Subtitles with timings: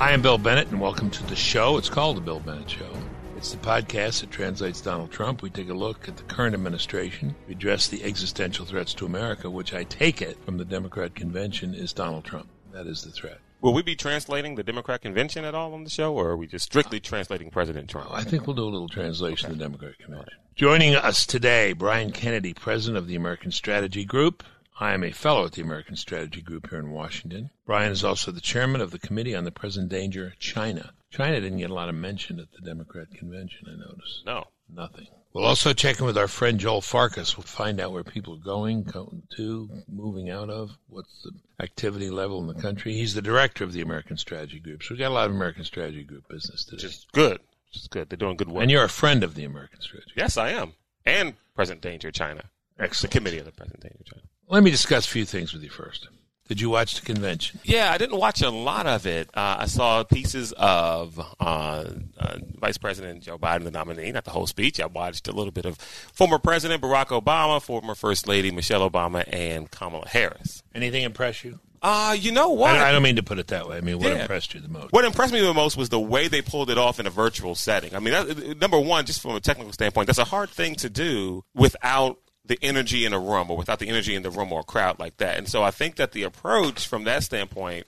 [0.00, 1.76] Hi, I'm Bill Bennett, and welcome to the show.
[1.76, 2.90] It's called The Bill Bennett Show.
[3.36, 5.42] It's the podcast that translates Donald Trump.
[5.42, 7.34] We take a look at the current administration.
[7.46, 11.74] We address the existential threats to America, which I take it from the Democrat convention
[11.74, 12.48] is Donald Trump.
[12.72, 13.40] That is the threat.
[13.60, 16.46] Will we be translating the Democrat convention at all on the show, or are we
[16.46, 18.08] just strictly translating President Trump?
[18.10, 20.38] I think we'll do a little translation of the Democrat convention.
[20.54, 24.44] Joining us today, Brian Kennedy, president of the American Strategy Group.
[24.80, 27.50] I am a fellow at the American Strategy Group here in Washington.
[27.66, 30.94] Brian is also the chairman of the Committee on the Present Danger China.
[31.10, 34.22] China didn't get a lot of mention at the Democrat convention, I noticed.
[34.24, 34.46] No.
[34.74, 35.08] Nothing.
[35.34, 37.36] We'll also check in with our friend Joel Farkas.
[37.36, 42.08] We'll find out where people are going, going to, moving out of, what's the activity
[42.08, 42.94] level in the country.
[42.94, 44.82] He's the director of the American Strategy Group.
[44.82, 46.76] So we've got a lot of American Strategy Group business today.
[46.76, 47.40] Which is good.
[47.68, 48.08] Which is good.
[48.08, 48.62] They're doing good work.
[48.62, 50.12] and you're a friend of the American Strategy.
[50.14, 50.24] Group.
[50.24, 50.72] Yes, I am.
[51.04, 52.44] And Present Danger China.
[52.78, 53.12] Excellent.
[53.12, 54.22] The committee of the Present Danger China.
[54.50, 56.08] Let me discuss a few things with you first.
[56.48, 57.60] Did you watch the convention?
[57.62, 59.28] Yeah, I didn't watch a lot of it.
[59.32, 61.84] Uh, I saw pieces of uh,
[62.18, 64.80] uh, Vice President Joe Biden, the nominee, not the whole speech.
[64.80, 69.22] I watched a little bit of former President Barack Obama, former First Lady Michelle Obama,
[69.32, 70.64] and Kamala Harris.
[70.74, 71.60] Anything impress you?
[71.82, 72.70] Uh, you know what?
[72.72, 73.76] I don't, I don't mean to put it that way.
[73.76, 74.22] I mean, what Yeah.
[74.22, 74.92] impressed you the most?
[74.92, 77.54] What impressed me the most was the way they pulled it off in a virtual
[77.54, 77.94] setting.
[77.94, 80.90] I mean, that, number one, just from a technical standpoint, that's a hard thing to
[80.90, 84.60] do without the energy in a room or without the energy in the room or
[84.60, 85.38] a crowd like that.
[85.38, 87.86] And so I think that the approach from that standpoint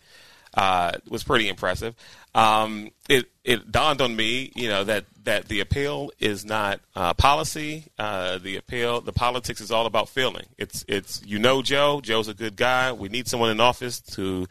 [0.54, 1.94] uh, was pretty impressive.
[2.34, 7.14] Um, it it dawned on me, you know, that that the appeal is not uh,
[7.14, 7.86] policy.
[7.98, 10.46] Uh, the appeal, the politics is all about feeling.
[10.58, 12.00] It's it's you know Joe.
[12.02, 12.92] Joe's a good guy.
[12.92, 14.46] We need someone in office to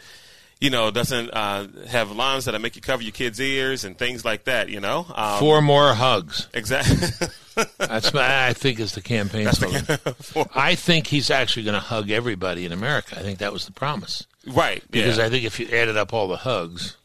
[0.61, 4.23] you know, doesn't uh, have lines that make you cover your kids' ears and things
[4.23, 4.69] like that.
[4.69, 6.47] You know, um, Four more hugs.
[6.53, 7.07] exactly.
[7.77, 9.85] That's my, I think is the campaign slogan.
[10.55, 13.19] I think he's actually going to hug everybody in America.
[13.19, 14.25] I think that was the promise.
[14.47, 14.81] right?
[14.89, 15.25] Because yeah.
[15.25, 16.95] I think if you added up all the hugs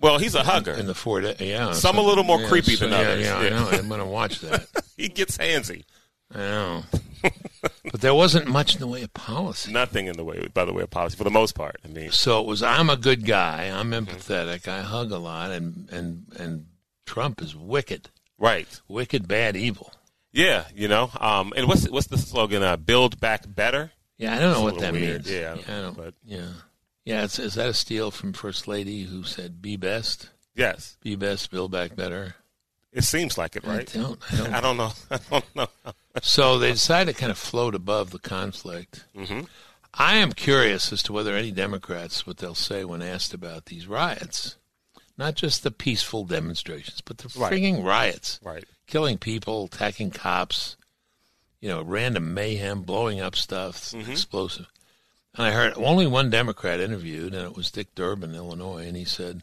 [0.00, 0.72] well, he's a hugger.
[0.72, 3.24] in the four, yeah, Some a little more yeah, creepy so- than yeah, others.
[3.26, 3.68] Yeah, I know.
[3.70, 4.66] I'm going to watch that.
[4.96, 5.84] he gets handsy.
[6.34, 6.82] I know.
[7.90, 9.72] but there wasn't much in the way of policy.
[9.72, 11.76] Nothing in the way, by the way, of policy for the most part.
[11.84, 13.64] I mean, So it was I'm a good guy.
[13.64, 14.04] I'm Mm-hmm.
[14.16, 14.68] empathetic.
[14.68, 16.66] I hug a lot, and and and
[17.06, 18.68] Trump is wicked, right?
[18.88, 19.92] wicked, bad, evil.
[20.30, 21.10] Yeah, you know.
[21.18, 22.62] Um, and what's what's the slogan?
[22.62, 23.92] Uh, Build back better.
[24.18, 25.24] Yeah, I don't know It's what that weird.
[25.24, 25.30] means.
[25.30, 25.96] Yeah, I don't.
[25.96, 26.48] but- yeah,
[27.04, 27.24] yeah.
[27.24, 31.50] It's, is that a steal from First Lady who said "Be best, Yes, be best,
[31.50, 32.34] build back better"?
[32.92, 33.94] It seems like it, right?
[33.96, 34.18] I don't.
[34.32, 34.54] I don't.
[34.54, 34.92] I don't know.
[35.10, 35.68] I don't know.
[36.22, 39.04] so they decided to kind of float above the conflict.
[39.16, 39.42] Mm-hmm.
[39.94, 43.86] I am curious as to whether any Democrats what they'll say when asked about these
[43.86, 44.56] riots,
[45.16, 47.52] not just the peaceful demonstrations, but the Right.
[47.52, 48.38] frigging riots.
[48.42, 48.64] Right.
[48.86, 50.76] killing people, attacking cops,
[51.60, 54.66] you know, random mayhem, blowing up stuff, explosive.
[55.34, 59.04] And I heard only one Democrat interviewed, and it was Dick Durbin, Illinois, and he
[59.04, 59.42] said,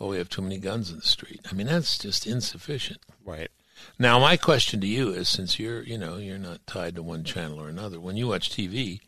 [0.00, 3.00] "Oh, we have too many guns in the street." I mean, that's just insufficient.
[3.24, 3.50] Right.
[3.98, 7.24] Now, my question to you is, since you're, you know, you're not tied to one
[7.24, 9.00] channel or another, when you watch TV,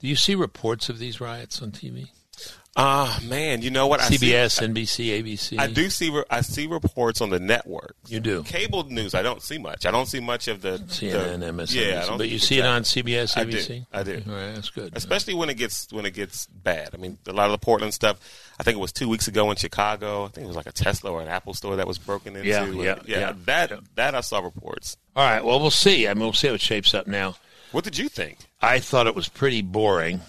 [0.00, 2.08] do you see reports of these riots on TV?
[2.76, 3.62] Ah, man.
[3.62, 4.00] You know what?
[4.00, 5.58] I see- CBS, NBC, ABC.
[5.60, 6.10] I do see.
[6.10, 7.94] re- I see reports on the network.
[8.08, 8.42] You do.
[8.42, 9.14] Cable news.
[9.14, 9.86] I don't see much.
[9.86, 11.74] I don't see much of the CNN, the, MSNBC.
[11.90, 13.12] Yeah, I don't but you see see it on exactly.
[13.12, 13.56] CBS, I do.
[13.56, 13.86] ABC.
[13.92, 14.22] I do.
[14.28, 14.92] All right, that's good.
[14.96, 16.90] especially when it gets when it gets bad.
[16.94, 18.18] I mean, a lot of the Portland stuff.
[18.58, 20.24] I think it was two weeks ago in Chicago.
[20.24, 22.48] I think it was like a Tesla or an Apple store that was broken into.
[22.48, 23.34] Yeah, And, yeah, yeah.
[23.44, 24.96] That that I saw reports.
[25.14, 25.44] All right.
[25.44, 26.08] Well, we'll see.
[26.08, 27.36] I mean, we'll see how it shapes up now.
[27.70, 28.38] What did you think?
[28.60, 30.20] I thought it was pretty boring.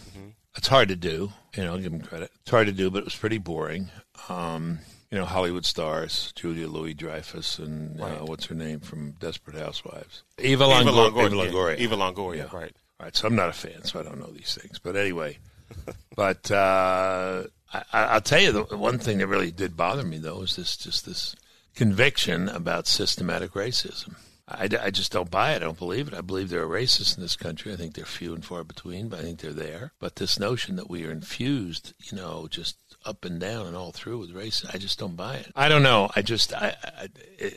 [0.55, 1.31] It's hard to do.
[1.55, 2.31] You know, I'll give them credit.
[2.41, 3.89] It's hard to do, but it was pretty boring.
[4.29, 4.79] Um,
[5.11, 10.23] you know, Hollywood stars, Julia Louis Dreyfus, and uh, what's her name from Desperate Housewives?
[10.39, 11.25] Eva, Longo- Longoria.
[11.25, 11.51] Eva yeah.
[11.51, 11.77] Longoria.
[11.77, 12.37] Eva Longoria.
[12.37, 12.57] Yeah.
[12.57, 12.75] Right.
[12.99, 14.79] All right, so I'm not a fan, so I don't know these things.
[14.79, 15.37] But anyway,
[16.15, 17.43] but uh,
[17.73, 20.77] I, I'll tell you the one thing that really did bother me though is this
[20.77, 21.35] just this
[21.75, 24.15] conviction about systematic racism.
[24.47, 25.55] I, I just don't buy it.
[25.57, 26.13] I don't believe it.
[26.13, 27.73] I believe there are racists in this country.
[27.73, 29.93] I think they're few and far between, but I think they're there.
[29.99, 33.91] But this notion that we are infused, you know, just up and down and all
[33.91, 35.51] through with race, I just don't buy it.
[35.55, 36.11] I don't know.
[36.15, 37.07] I just, I, I,
[37.41, 37.51] I,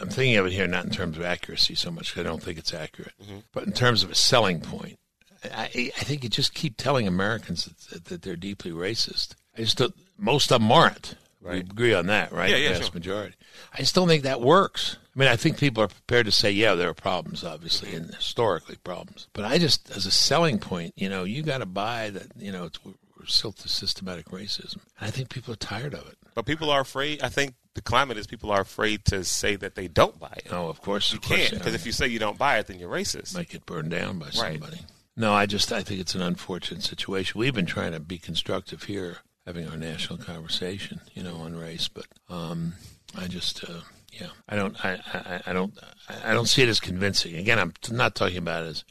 [0.00, 2.42] I'm thinking of it here not in terms of accuracy so much, 'cause I don't
[2.42, 3.38] think it's accurate, mm-hmm.
[3.52, 4.98] but in terms of a selling point.
[5.44, 9.34] I, I think you just keep telling Americans that, that they're deeply racist.
[9.56, 11.16] I just don't, most of them aren't.
[11.52, 12.50] We agree on that, right?
[12.50, 12.94] Yeah, yeah, The vast sure.
[12.94, 13.34] majority.
[13.72, 14.96] I just don't think that works.
[15.14, 18.12] I mean, I think people are prepared to say, yeah, there are problems, obviously, and
[18.14, 19.28] historically problems.
[19.32, 22.50] But I just, as a selling point, you know, you got to buy that, you
[22.50, 22.94] know, it's, we're
[23.26, 24.78] still to systematic racism.
[24.98, 26.16] And I think people are tired of it.
[26.34, 27.22] But people are afraid.
[27.22, 30.50] I think the climate is people are afraid to say that they don't buy it.
[30.50, 31.58] No, of course, You of course, can't yeah.
[31.58, 33.34] because if you say you don't buy it, then you're racist.
[33.34, 34.34] might get burned down by Right.
[34.60, 34.80] somebody.
[35.16, 37.38] No, I just I think it's an unfortunate situation.
[37.38, 41.88] We've been trying to be constructive here having our national conversation, you know, on race.
[41.88, 42.74] But um,
[43.16, 43.80] I just, uh,
[44.12, 45.78] yeah, I don't, I, I, I, don't,
[46.24, 47.36] I don't see it as convincing.
[47.36, 48.84] Again, I'm not talking about it as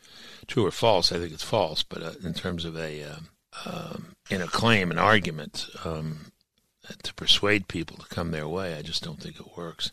[0.48, 1.12] true or false.
[1.12, 3.16] I think it's false, but uh, in terms of a, uh,
[3.66, 6.32] um, in a claim, an argument um,
[7.04, 9.90] to persuade people to come their way, I just don't think it works.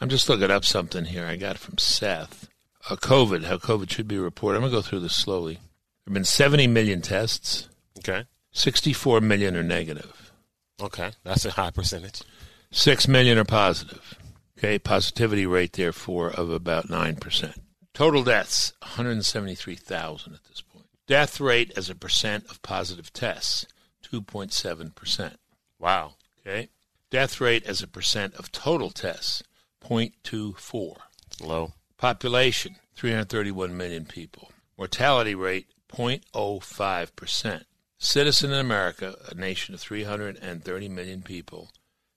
[0.00, 2.48] I'm just looking up something here I got from Seth.
[2.90, 4.56] Uh, COVID, how COVID should be reported.
[4.56, 5.54] I'm going to go through this slowly.
[5.54, 7.68] There have been 70 million tests.
[7.98, 8.24] Okay.
[8.52, 10.32] 64 million are negative.
[10.80, 12.22] Okay, that's a high percentage.
[12.70, 14.18] 6 million are positive.
[14.58, 17.58] Okay, positivity rate, therefore, of about 9%.
[17.94, 20.86] Total deaths, 173,000 at this point.
[21.06, 23.66] Death rate as a percent of positive tests,
[24.10, 25.34] 2.7%.
[25.78, 26.14] Wow.
[26.40, 26.68] Okay.
[27.10, 29.42] Death rate as a percent of total tests,
[29.84, 30.96] 0.24.
[31.40, 31.72] Low.
[31.98, 34.50] Population, 331 million people.
[34.78, 37.64] Mortality rate, 0.05%.
[38.02, 41.70] Citizen in America, a nation of 330 million people,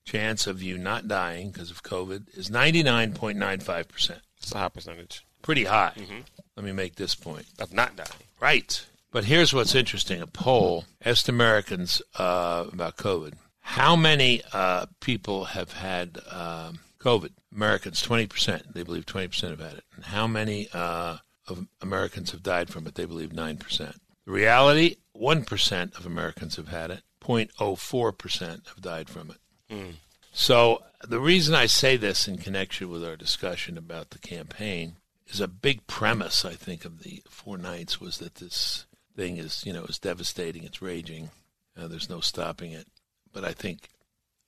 [0.03, 4.19] chance of you not dying because of COVID is 99.95%.
[4.37, 5.25] It's a high percentage.
[5.43, 5.93] Pretty high.
[5.95, 6.21] Mm-hmm.
[6.57, 7.45] Let me make this point.
[7.59, 8.09] Of not dying.
[8.39, 8.83] Right.
[9.11, 13.33] But here's what's interesting a poll asked Americans uh, about COVID.
[13.59, 17.29] How many uh, people have had um, COVID?
[17.53, 18.73] Americans, 20%.
[18.73, 19.83] They believe 20% have had it.
[19.95, 21.17] And how many uh,
[21.47, 22.95] of Americans have died from it?
[22.95, 23.95] They believe 9%.
[24.25, 29.37] The reality 1% of Americans have had it, 0.04% have died from it.
[29.73, 29.93] Mm.
[30.33, 35.39] So the reason I say this in connection with our discussion about the campaign is
[35.39, 38.85] a big premise, I think, of the four nights was that this
[39.15, 40.63] thing is, you know, is devastating.
[40.63, 41.29] It's raging.
[41.77, 42.87] Uh, there's no stopping it.
[43.31, 43.89] But I think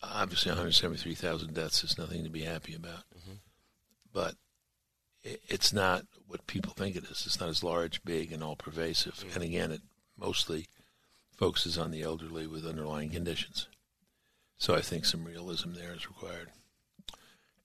[0.01, 3.03] obviously 173,000 deaths is nothing to be happy about.
[3.17, 3.33] Mm-hmm.
[4.13, 4.35] But
[5.47, 7.23] it's not what people think it is.
[7.25, 9.15] It's not as large, big, and all pervasive.
[9.15, 9.35] Mm-hmm.
[9.35, 9.81] And again, it
[10.17, 10.67] mostly
[11.35, 13.67] focuses on the elderly with underlying conditions.
[14.57, 16.49] So I think some realism there is required.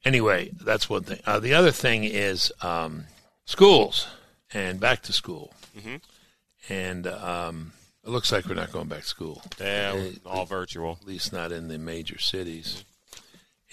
[0.05, 1.21] Anyway, that's one thing.
[1.25, 3.05] Uh, the other thing is um,
[3.45, 4.09] schools
[4.53, 5.55] and back to school.
[5.77, 5.97] Mm-hmm.
[6.69, 7.73] And um,
[8.05, 9.43] it looks like we're not going back to school.
[9.61, 10.99] Yeah, all virtual.
[11.01, 12.85] At least not in the major cities.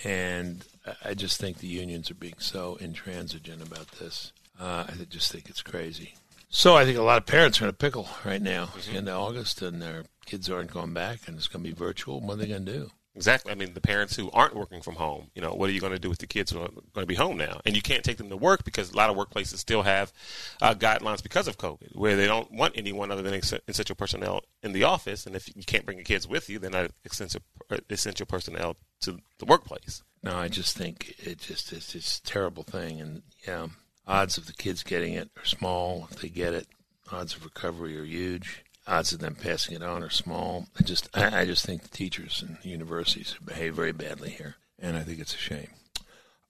[0.04, 0.66] And
[1.04, 4.32] I- just think the unions are being so intransigent about this.
[4.60, 6.16] Uh, I just think it's crazy.
[6.50, 8.70] So I think a lot of parents are in a pickle right now.
[8.76, 11.70] It's the end of August, and their kids aren't going back, and it's going to
[11.70, 12.20] be virtual.
[12.22, 12.92] What are they going to do?
[13.20, 13.52] Exactly.
[13.52, 15.92] I mean, the parents who aren't working from home, you know, what are you going
[15.92, 17.60] to do with the kids who are going to be home now?
[17.66, 20.14] And you can't take them to work because a lot of workplaces still have
[20.62, 24.72] uh, guidelines because of COVID, where they don't want anyone other than essential personnel in
[24.72, 25.26] the office.
[25.26, 27.42] And if you can't bring your kids with you, they're not essential,
[27.90, 30.02] essential personnel to the workplace.
[30.24, 33.68] No, I just think it just it's just a terrible thing, and yeah,
[34.08, 36.08] odds of the kids getting it are small.
[36.10, 36.68] If they get it,
[37.12, 38.64] odds of recovery are huge.
[38.90, 40.68] Odds of them passing it on are small.
[40.80, 44.56] I just I, I just think the teachers and the universities behave very badly here,
[44.80, 45.70] and I think it's a shame.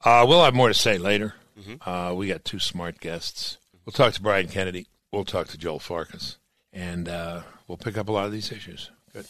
[0.03, 1.35] Uh, we'll have more to say later.
[1.85, 3.57] Uh, we got two smart guests.
[3.85, 4.87] We'll talk to Brian Kennedy.
[5.11, 6.37] We'll talk to Joel Farkas,
[6.71, 8.89] and uh, we'll pick up a lot of these issues.
[9.11, 9.25] Good.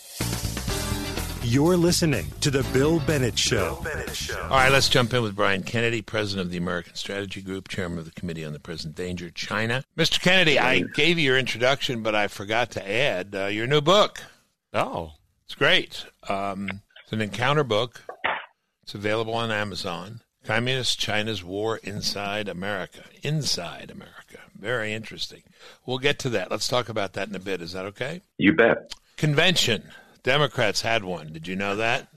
[1.49, 3.83] You're listening to The Bill Bennett Show.
[4.39, 7.97] All right, let's jump in with Brian Kennedy, president of the American Strategy Group, chairman
[7.97, 9.83] of the Committee on the Present Danger, China.
[9.97, 10.21] Mr.
[10.21, 14.21] Kennedy, I gave you your introduction, but I forgot to add uh, your new book.
[14.75, 15.13] Oh,
[15.45, 16.05] It's great.
[16.29, 18.03] Um, it's an encounter book.
[18.83, 20.21] It's available on Amazon.
[20.43, 23.05] Communist China's War Inside America.
[23.23, 24.37] Inside America.
[24.55, 25.41] Very interesting.
[25.87, 26.51] We'll get to that.
[26.51, 27.59] Let's talk about that in a bit.
[27.59, 28.21] Is that okay?
[28.37, 28.93] You bet.
[29.17, 29.89] Convention.
[30.23, 31.33] Democrats had one.
[31.33, 32.07] Did you know that?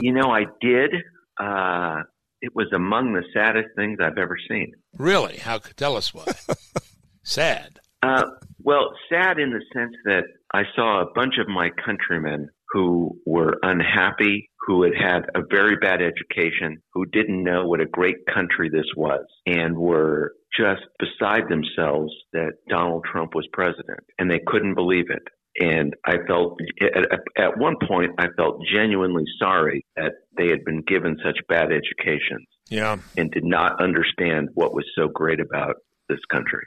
[0.00, 0.90] You know, I did.
[1.38, 2.02] Uh,
[2.40, 4.72] it was among the saddest things I've ever seen.
[4.98, 5.36] Really?
[5.36, 5.58] How?
[5.58, 6.26] Tell us why.
[7.22, 7.80] Sad.
[8.02, 8.24] Uh,
[8.62, 13.58] well, sad in the sense that I saw a bunch of my countrymen who were
[13.62, 18.68] unhappy, who had had a very bad education, who didn't know what a great country
[18.68, 24.00] this was, and were just beside themselves that Donald Trump was president.
[24.18, 25.22] And they couldn't believe it.
[25.60, 30.82] And I felt, at, at one point, I felt genuinely sorry that they had been
[30.82, 32.96] given such bad educations Yeah.
[33.16, 35.76] and did not understand what was so great about
[36.08, 36.66] this country.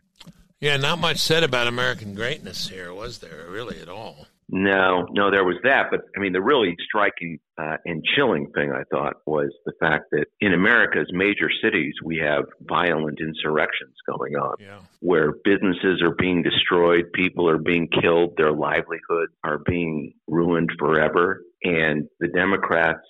[0.60, 4.26] Yeah, not much said about American greatness here, was there, really, at all?
[4.50, 5.88] No, no, there was that.
[5.92, 10.06] But I mean, the really striking uh, and chilling thing I thought was the fact
[10.12, 14.80] that in America's major cities, we have violent insurrections going on Yeah.
[15.02, 21.42] where businesses are being destroyed, people are being killed, their livelihoods are being ruined forever.
[21.64, 23.02] And the Democrats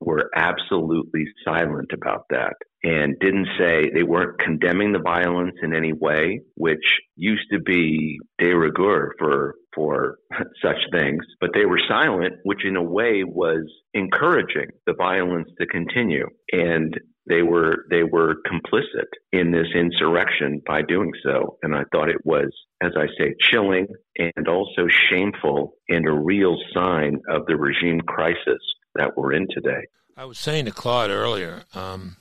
[0.00, 2.54] were absolutely silent about that.
[2.84, 6.84] And didn't say they weren't condemning the violence in any way, which
[7.16, 10.18] used to be de rigueur for for
[10.62, 15.66] such things, but they were silent, which in a way was encouraging the violence to
[15.66, 16.26] continue.
[16.52, 16.98] And
[17.28, 22.24] they were they were complicit in this insurrection by doing so and i thought it
[22.24, 22.50] was
[22.82, 23.86] as i say chilling
[24.18, 28.60] and also shameful and a real sign of the regime crisis
[28.94, 29.86] that we're in today
[30.16, 32.16] i was saying to claude earlier um,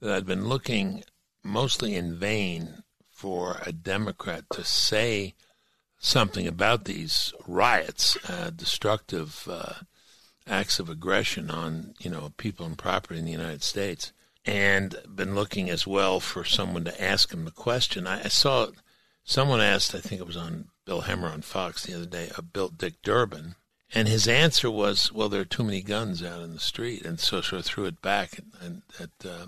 [0.00, 1.02] that i'd been looking
[1.42, 5.34] mostly in vain for a democrat to say
[5.98, 9.74] something about these riots uh, destructive uh,
[10.46, 14.12] acts of aggression on you know people and property in the united states.
[14.46, 18.06] And been looking as well for someone to ask him the question.
[18.06, 18.66] I, I saw
[19.24, 22.68] someone asked, I think it was on Bill Hemmer on Fox the other day, bill
[22.68, 23.54] Dick Durbin,
[23.94, 27.18] and his answer was, "Well, there are too many guns out in the street," and
[27.18, 29.46] so sort of threw it back at at, uh,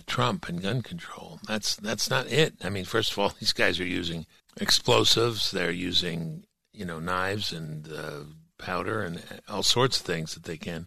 [0.00, 1.40] Trump and gun control.
[1.46, 2.54] That's that's not it.
[2.62, 4.26] I mean, first of all, these guys are using
[4.60, 5.50] explosives.
[5.50, 8.20] They're using you know knives and uh,
[8.58, 10.86] powder and all sorts of things that they can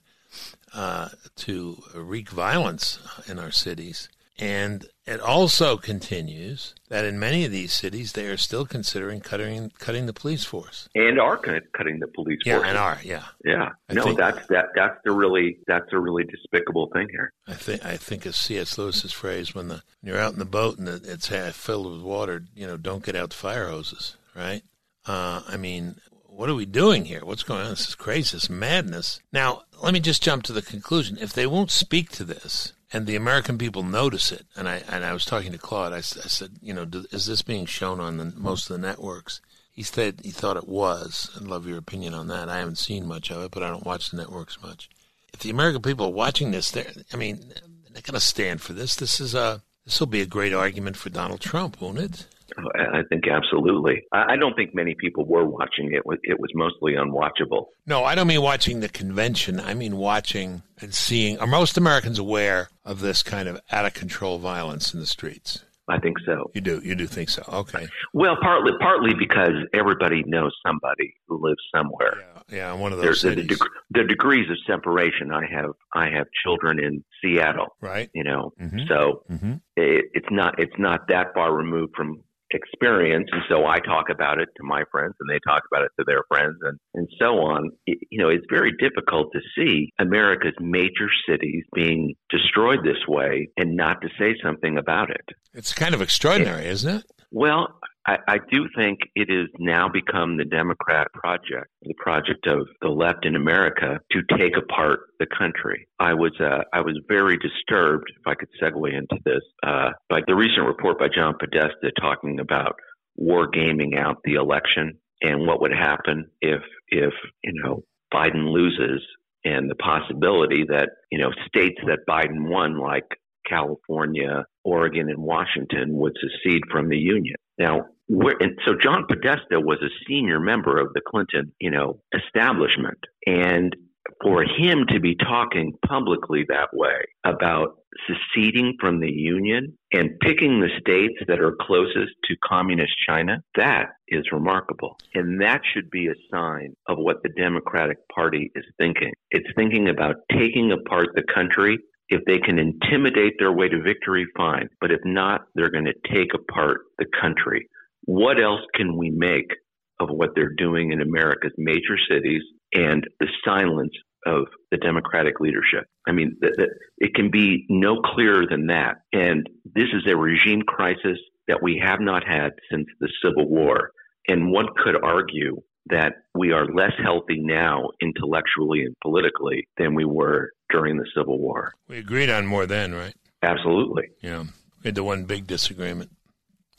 [0.74, 4.10] uh, to wreak violence in our cities.
[4.40, 9.72] And it also continues that in many of these cities, they are still considering cutting
[9.80, 12.66] cutting the police force and are cutting the police yeah, force.
[12.66, 13.24] Yeah, and are yeah.
[13.44, 17.34] Yeah, I no, that's that that's the really that's a really despicable thing here.
[17.48, 18.78] I think I think of C.S.
[18.78, 22.02] Lewis's phrase when the when you're out in the boat and it's half filled with
[22.02, 24.62] water, you know, don't get out the fire hoses, right?
[25.06, 25.96] Uh, I mean,
[26.28, 27.26] what are we doing here?
[27.26, 27.72] What's going on?
[27.72, 28.36] This is crazy.
[28.36, 29.20] This is madness.
[29.34, 31.18] Now, let me just jump to the conclusion.
[31.20, 35.06] If they won't speak to this, and the American people notice it, and I and
[35.06, 35.94] I was talking to Claude.
[35.94, 38.88] I, I said, you know, do, is this being shown on the, most of the
[38.88, 39.42] networks?
[39.72, 41.30] He said he thought it was.
[41.36, 42.50] I'd love your opinion on that.
[42.50, 44.90] I haven't seen much of it, but I don't watch the networks much.
[45.34, 47.54] If the American people are watching this, they're, I mean,
[47.92, 48.96] they're going to stand for this.
[48.96, 52.28] This is a this will be a great argument for Donald Trump, won't it?
[52.58, 54.04] I think absolutely.
[54.12, 56.04] I don't think many people were watching it.
[56.24, 57.68] It was mostly unwatchable.
[57.86, 59.60] No, I don't mean watching the convention.
[59.60, 61.38] I mean watching and seeing.
[61.40, 65.64] Are most Americans aware of this kind of out of control violence in the streets?
[65.90, 66.52] I think so.
[66.54, 66.82] You do.
[66.84, 67.44] You do think so.
[67.52, 67.88] Okay.
[68.14, 72.14] Well, partly, partly because everybody knows somebody who lives somewhere.
[72.50, 75.32] Yeah, yeah one of those There's the, deg- the, degrees of separation.
[75.32, 77.76] I have I have children in Seattle.
[77.82, 78.10] Right.
[78.14, 78.80] You know, mm-hmm.
[78.88, 79.54] so mm-hmm.
[79.76, 83.30] It, it's not it's not that far removed from experience.
[83.32, 86.06] And so I talk about it to my friends and they talk about it to
[86.06, 87.72] their friends and, and so on.
[87.86, 93.50] It, you know, it's very difficult to see America's major cities being destroyed this way
[93.58, 95.26] and not to say something about it.
[95.54, 97.06] It's kind of extraordinary, is isn't it?
[97.32, 97.80] Well,
[98.28, 103.26] I, do think it has now become the Democrat project, the project of the left
[103.26, 105.88] in America to take apart the country.
[106.00, 110.22] I was uh, I was very disturbed, if I could segue into this, uh, by
[110.28, 112.76] the recent report by John Podesta talking about
[113.16, 117.14] war gaming out the election and what would happen if if
[117.44, 119.02] you know Biden loses
[119.44, 123.06] and the possibility that you know states that Biden won like
[123.48, 127.36] California, Oregon, and Washington would secede from the union.
[127.58, 133.00] Now, and so John Podesta was a senior member of the Clinton, you know, establishment,
[133.26, 133.76] and
[134.24, 140.60] for him to be talking publicly that way about seceding from the union and picking
[140.60, 144.98] the states that are closest to communist China, that is remarkable.
[145.14, 149.12] And that should be a sign of what the Democratic Party is thinking.
[149.32, 154.26] It's thinking about taking apart the country if they can intimidate their way to victory,
[154.36, 154.68] fine.
[154.82, 157.68] But if not, they're going to take apart the country.
[158.06, 159.52] What else can we make
[160.00, 162.42] of what they're doing in America's major cities
[162.74, 163.94] and the silence
[164.26, 165.86] of the Democratic leadership?
[166.08, 168.98] I mean, th- th- it can be no clearer than that.
[169.14, 173.92] And this is a regime crisis that we have not had since the Civil War.
[174.28, 180.06] And one could argue that we are less healthy now intellectually and politically than we
[180.06, 181.74] were during the Civil War.
[181.88, 183.16] We agreed on more then, right?
[183.42, 184.10] Absolutely.
[184.22, 184.44] Yeah.
[184.84, 186.12] We had the one big disagreement,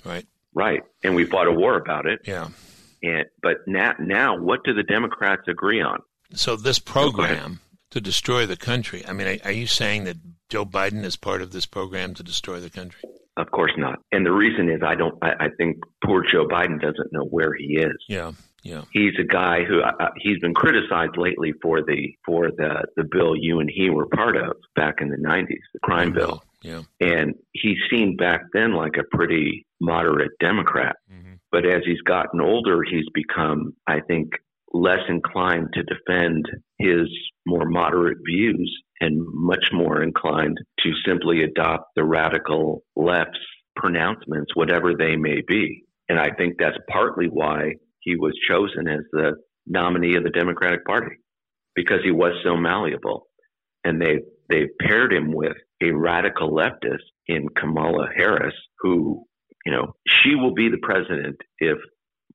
[0.05, 0.27] right?
[0.55, 0.83] Right.
[1.03, 2.21] And we fought a war about it.
[2.25, 2.49] Yeah.
[3.03, 6.01] And but now now what do the Democrats agree on?
[6.35, 9.05] So this program to destroy the country.
[9.07, 10.17] I mean, are you saying that
[10.49, 13.09] Joe Biden is part of this program to destroy the country?
[13.37, 14.01] Of course not.
[14.13, 15.17] And the reason is I don't.
[15.23, 17.97] I, I think poor Joe Biden doesn't know where he is.
[18.09, 18.33] Yeah.
[18.63, 18.83] Yeah.
[18.93, 23.05] He's a guy who uh, uh, he's been criticized lately for the for the the
[23.05, 26.43] bill you and he were part of back in the 90s, the crime bill.
[26.63, 26.83] Yeah.
[27.01, 30.97] And he seemed back then like a pretty moderate Democrat.
[31.11, 31.35] Mm-hmm.
[31.51, 34.31] But as he's gotten older, he's become, I think,
[34.73, 36.47] less inclined to defend
[36.79, 37.09] his
[37.47, 43.39] more moderate views and much more inclined to simply adopt the radical left's
[43.75, 45.85] pronouncements, whatever they may be.
[46.09, 49.33] And I think that's partly why he was chosen as the
[49.67, 51.17] nominee of the Democratic Party
[51.75, 53.27] because he was so malleable.
[53.85, 59.25] And they they paired him with a radical leftist in Kamala Harris, who,
[59.65, 61.79] you know, she will be the president if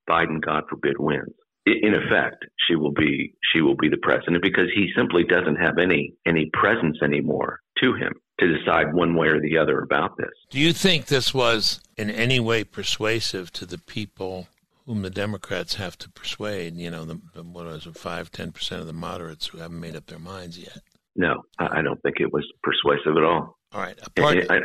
[0.10, 1.34] Biden, God forbid, wins.
[1.66, 5.80] In effect, she will be she will be the president because he simply doesn't have
[5.80, 10.30] any any presence anymore to him to decide one way or the other about this.
[10.52, 14.48] Do you think this was in any way persuasive to the people
[14.86, 16.76] whom the Democrats have to persuade?
[16.78, 19.80] You know, the, the what was it, five, ten percent of the moderates who haven't
[19.80, 20.82] made up their minds yet.
[21.16, 23.58] No, I don't think it was persuasive at all.
[23.74, 24.60] All right, part, I,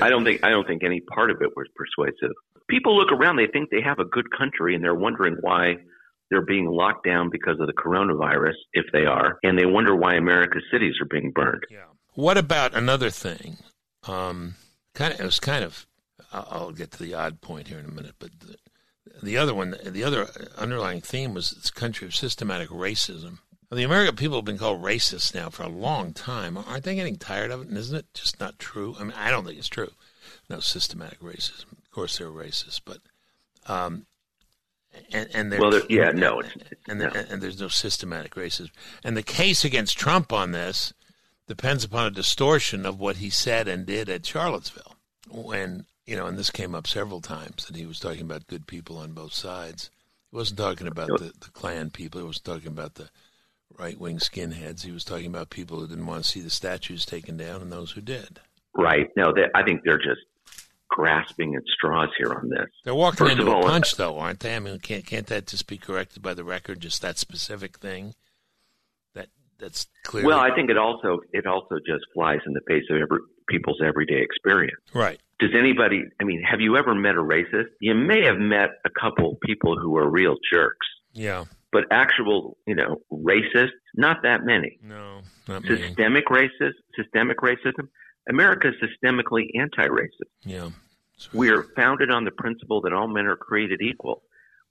[0.00, 2.34] I don't think I don't think any part of it was persuasive.
[2.68, 5.76] People look around; they think they have a good country, and they're wondering why
[6.30, 10.14] they're being locked down because of the coronavirus, if they are, and they wonder why
[10.14, 11.64] America's cities are being burned.
[11.70, 11.84] Yeah.
[12.14, 13.58] What about another thing?
[14.06, 14.54] Um,
[14.94, 15.86] kind of, it was kind of.
[16.32, 18.56] I'll get to the odd point here in a minute, but the,
[19.22, 23.38] the other one, the other underlying theme was this country of systematic racism.
[23.70, 26.56] The American people have been called racist now for a long time.
[26.56, 27.68] Aren't they getting tired of it?
[27.68, 28.94] And isn't it just not true?
[28.98, 29.90] I mean, I don't think it's true.
[30.48, 31.72] No systematic racism.
[31.72, 32.98] Of course, they're racist, but
[33.66, 34.06] um,
[35.12, 37.06] and and well, yeah, no, and, and, no.
[37.08, 38.70] and there's no systematic racism.
[39.02, 40.92] And the case against Trump on this
[41.46, 44.96] depends upon a distortion of what he said and did at Charlottesville.
[45.28, 48.66] When you know, and this came up several times that he was talking about good
[48.66, 49.90] people on both sides.
[50.30, 52.20] He wasn't talking about the, the Klan people.
[52.20, 53.08] He was talking about the
[53.78, 54.82] right wing skinheads.
[54.82, 57.72] He was talking about people who didn't want to see the statues taken down and
[57.72, 58.40] those who did.
[58.76, 59.08] Right.
[59.16, 60.20] No, I think they're just
[60.88, 62.68] grasping at straws here on this.
[62.84, 64.54] They're walking First into all, a punch, uh, though, aren't they?
[64.54, 66.80] I mean, can't can't that just be corrected by the record?
[66.80, 68.14] Just that specific thing.
[69.14, 69.28] That
[69.58, 70.24] that's clear.
[70.24, 73.80] Well, I think it also it also just flies in the face of every, people's
[73.84, 74.80] everyday experience.
[74.92, 75.20] Right.
[75.40, 76.02] Does anybody?
[76.20, 77.70] I mean, have you ever met a racist?
[77.80, 80.86] You may have met a couple people who are real jerks.
[81.12, 84.78] Yeah but actual, you know, racists, not that many.
[84.80, 86.48] No, not systemic many.
[86.48, 87.88] racist, systemic racism.
[88.30, 90.30] America is systemically anti-racist.
[90.44, 90.70] Yeah,
[91.32, 94.22] we are founded on the principle that all men are created equal.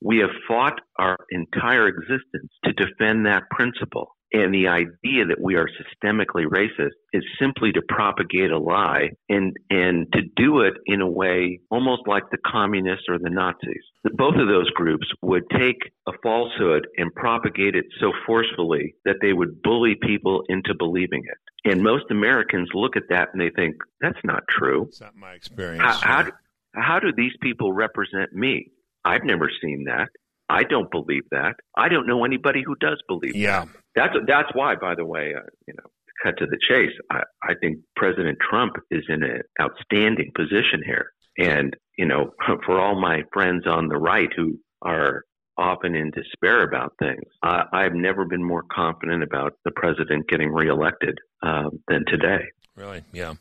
[0.02, 4.16] We have fought our entire existence to defend that principle.
[4.34, 9.56] And the idea that we are systemically racist is simply to propagate a lie and,
[9.70, 13.84] and to do it in a way almost like the communists or the Nazis.
[14.16, 19.34] Both of those groups would take a falsehood and propagate it so forcefully that they
[19.34, 21.72] would bully people into believing it.
[21.72, 24.88] And most Americans look at that and they think, that's not true.
[24.88, 25.84] It's not my experience.
[25.84, 26.32] How, how,
[26.74, 28.72] how do these people represent me?
[29.06, 30.10] I've never seen that.
[30.54, 31.56] I don't believe that.
[31.76, 33.66] I don't know anybody who does believe yeah.
[33.66, 33.70] that.
[33.96, 35.90] That's that's why, by the way, uh, you know,
[36.24, 36.94] cut to the chase.
[37.12, 42.32] I, I think President Trump is in an outstanding position here, and you know,
[42.66, 45.24] for all my friends on the right who are
[45.58, 50.52] often in despair about things, uh, I've never been more confident about the president getting
[50.52, 52.46] reelected uh, than today.
[52.76, 53.04] Really?
[53.12, 53.34] Yeah.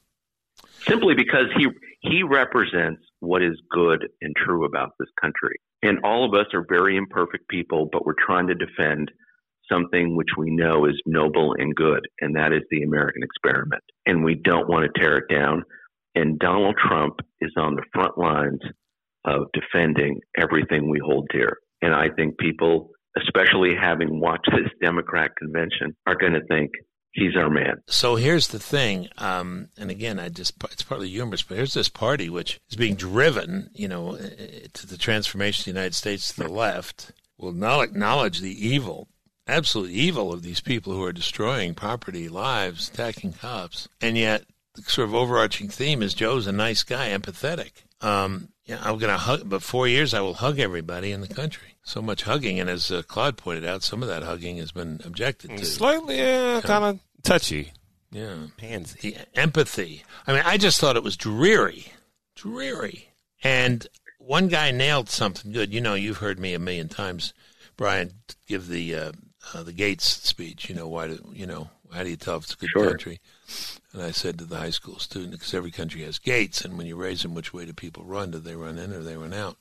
[0.87, 1.69] Simply because he
[2.01, 5.57] he represents what is good and true about this country.
[5.83, 9.11] And all of us are very imperfect people, but we're trying to defend
[9.71, 13.83] something which we know is noble and good, and that is the American experiment.
[14.07, 15.65] And we don't want to tear it down.
[16.15, 18.61] And Donald Trump is on the front lines
[19.25, 21.59] of defending everything we hold dear.
[21.81, 26.71] And I think people, especially having watched this Democrat convention, are going to think
[27.13, 27.83] he's our man.
[27.87, 31.89] So here's the thing, um, and again, I just it's partly humorous, but here's this
[31.89, 36.43] party which is being driven, you know, to the transformation of the United States to
[36.43, 37.13] the left.
[37.39, 39.09] Will not acknowledge the evil
[39.47, 44.45] absolute evil of these people who are destroying property, lives, attacking cops, and yet
[44.75, 47.73] the sort of overarching theme is Joe's a nice guy, empathetic.
[48.01, 51.29] Um, yeah, I'm going to hug, but four years I will hug everybody in the
[51.29, 51.77] country.
[51.83, 55.01] So much hugging, and as uh, Claude pointed out, some of that hugging has been
[55.05, 55.65] objected to.
[55.65, 57.73] Slightly, yeah, kind of touchy.
[58.13, 59.17] Yeah, pansy.
[59.35, 60.05] Empathy.
[60.27, 61.87] I mean, I just thought it was dreary,
[62.37, 63.09] dreary.
[63.43, 63.85] And
[64.19, 65.75] one guy nailed something good.
[65.75, 67.35] You know, you've heard me a million times,
[67.77, 68.13] Brian,
[68.47, 69.13] give the uh,
[69.55, 70.69] uh, the Gates speech.
[70.69, 71.09] You know why?
[71.09, 72.89] Do, you know how do you tell if it's a good sure.
[72.89, 73.21] country?
[73.93, 76.87] And I said to the high school student, because every country has gates, and when
[76.87, 78.31] you raise them, which way do people run?
[78.31, 79.57] Do they run in or they run out?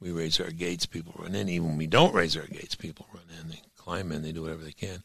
[0.00, 1.48] We raise our gates, people run in.
[1.48, 3.48] Even when we don't raise our gates, people run in.
[3.48, 4.22] They climb in.
[4.22, 5.02] They do whatever they can.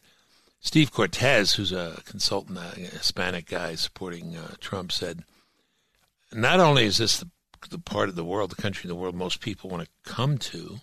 [0.60, 5.22] Steve Cortes, who's a consultant, a Hispanic guy supporting uh, Trump, said,
[6.32, 7.28] not only is this the,
[7.70, 10.36] the part of the world, the country in the world most people want to come
[10.36, 10.80] to,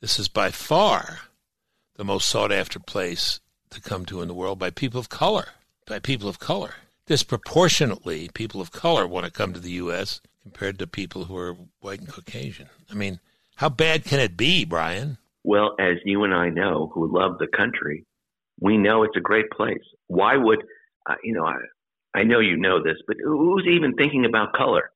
[0.00, 1.18] this is by far
[1.96, 5.48] the most sought after place to come to in the world by people of color.
[5.86, 6.74] By people of color.
[7.06, 10.20] Disproportionately, people of color want to come to the U.S.
[10.42, 12.68] compared to people who are white and Caucasian.
[12.90, 13.20] I mean,
[13.56, 15.18] how bad can it be, Brian?
[15.44, 18.04] Well, as you and I know, who love the country,
[18.60, 19.82] we know it's a great place.
[20.08, 20.62] Why would,
[21.08, 21.56] uh, you know, I,
[22.14, 24.90] I know you know this, but who's even thinking about color?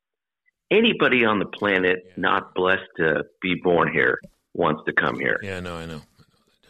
[0.71, 4.19] Anybody on the planet not blessed to be born here
[4.55, 5.39] wants to come here.
[5.43, 6.03] Yeah, no, I know.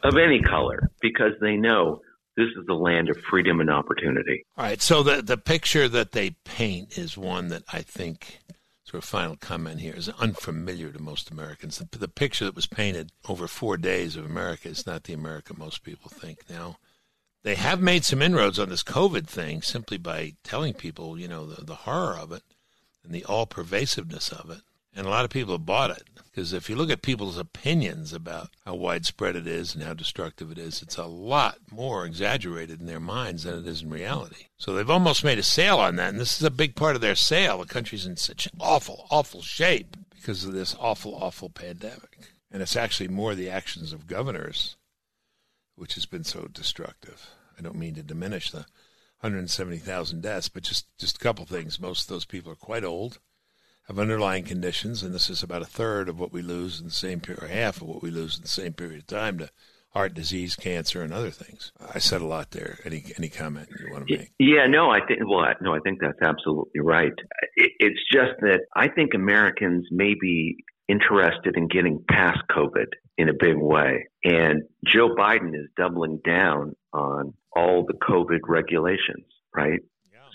[0.03, 2.01] Of any color, because they know
[2.37, 4.45] this is the land of freedom and opportunity.
[4.57, 4.81] All right.
[4.81, 8.41] So the the picture that they paint is one that I think
[8.85, 11.79] sort of final comment here is unfamiliar to most Americans.
[11.79, 15.55] The, the picture that was painted over four days of America is not the America
[15.57, 16.79] most people think now.
[17.43, 21.47] They have made some inroads on this COVID thing simply by telling people, you know,
[21.47, 22.43] the, the horror of it
[23.05, 24.61] and the all pervasiveness of it.
[24.95, 28.13] And a lot of people have bought it because if you look at people's opinions
[28.13, 32.81] about how widespread it is and how destructive it is, it's a lot more exaggerated
[32.81, 34.47] in their minds than it is in reality.
[34.57, 36.11] So they've almost made a sale on that.
[36.11, 37.59] And this is a big part of their sale.
[37.59, 42.19] The country's in such awful, awful shape because of this awful, awful pandemic.
[42.51, 44.77] And it's actually more the actions of governors
[45.77, 47.31] which has been so destructive.
[47.59, 48.67] I don't mean to diminish the
[49.21, 51.81] 170,000 deaths, but just, just a couple things.
[51.81, 53.19] Most of those people are quite old
[53.91, 56.93] have underlying conditions, and this is about a third of what we lose in the
[56.93, 59.51] same period, or half of what we lose in the same period of time to
[59.91, 61.73] heart disease, cancer, and other things.
[61.93, 62.79] I said a lot there.
[62.85, 64.31] Any any comment you want to make?
[64.39, 67.13] Yeah, no, I think well, no, I think that's absolutely right.
[67.57, 72.87] It, it's just that I think Americans may be interested in getting past COVID
[73.19, 79.27] in a big way, and Joe Biden is doubling down on all the COVID regulations,
[79.53, 79.81] right?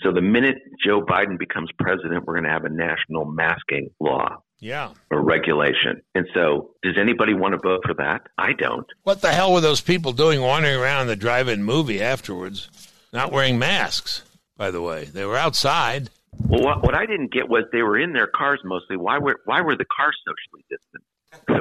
[0.02, 4.42] So the minute Joe Biden becomes president, we're going to have a national masking law.
[4.58, 4.92] Yeah.
[5.10, 6.02] Or regulation.
[6.14, 8.22] And so, does anybody want to vote for that?
[8.38, 8.86] I don't.
[9.02, 12.70] What the hell were those people doing wandering around the drive in movie afterwards,
[13.12, 14.22] not wearing masks,
[14.56, 15.04] by the way?
[15.04, 16.08] They were outside.
[16.38, 18.96] Well, what, what I didn't get was they were in their cars mostly.
[18.96, 21.04] Why were why were the cars socially distant?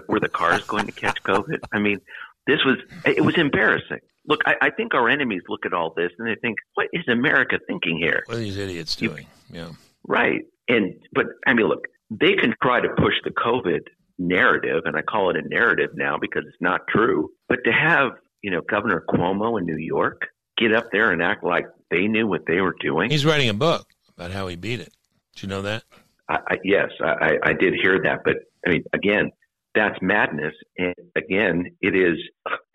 [0.07, 1.59] Were the cars going to catch COVID?
[1.73, 1.99] I mean,
[2.47, 3.99] this was it was embarrassing.
[4.27, 7.07] Look, I, I think our enemies look at all this and they think, "What is
[7.07, 9.27] America thinking here?" What are these idiots doing?
[9.51, 9.69] Yeah,
[10.07, 10.41] right.
[10.67, 13.81] And but I mean, look, they can try to push the COVID
[14.17, 17.31] narrative, and I call it a narrative now because it's not true.
[17.49, 20.27] But to have you know Governor Cuomo in New York
[20.57, 23.09] get up there and act like they knew what they were doing.
[23.09, 24.93] He's writing a book about how he beat it.
[25.35, 25.83] Did you know that?
[26.29, 28.21] I, I, yes, I, I did hear that.
[28.23, 29.31] But I mean, again,
[29.75, 30.53] that's madness.
[30.77, 32.17] And again, it is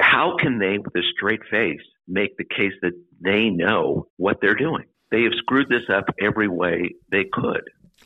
[0.01, 4.55] how can they, with a straight face, make the case that they know what they're
[4.55, 4.85] doing?
[5.11, 7.63] They have screwed this up every way they could.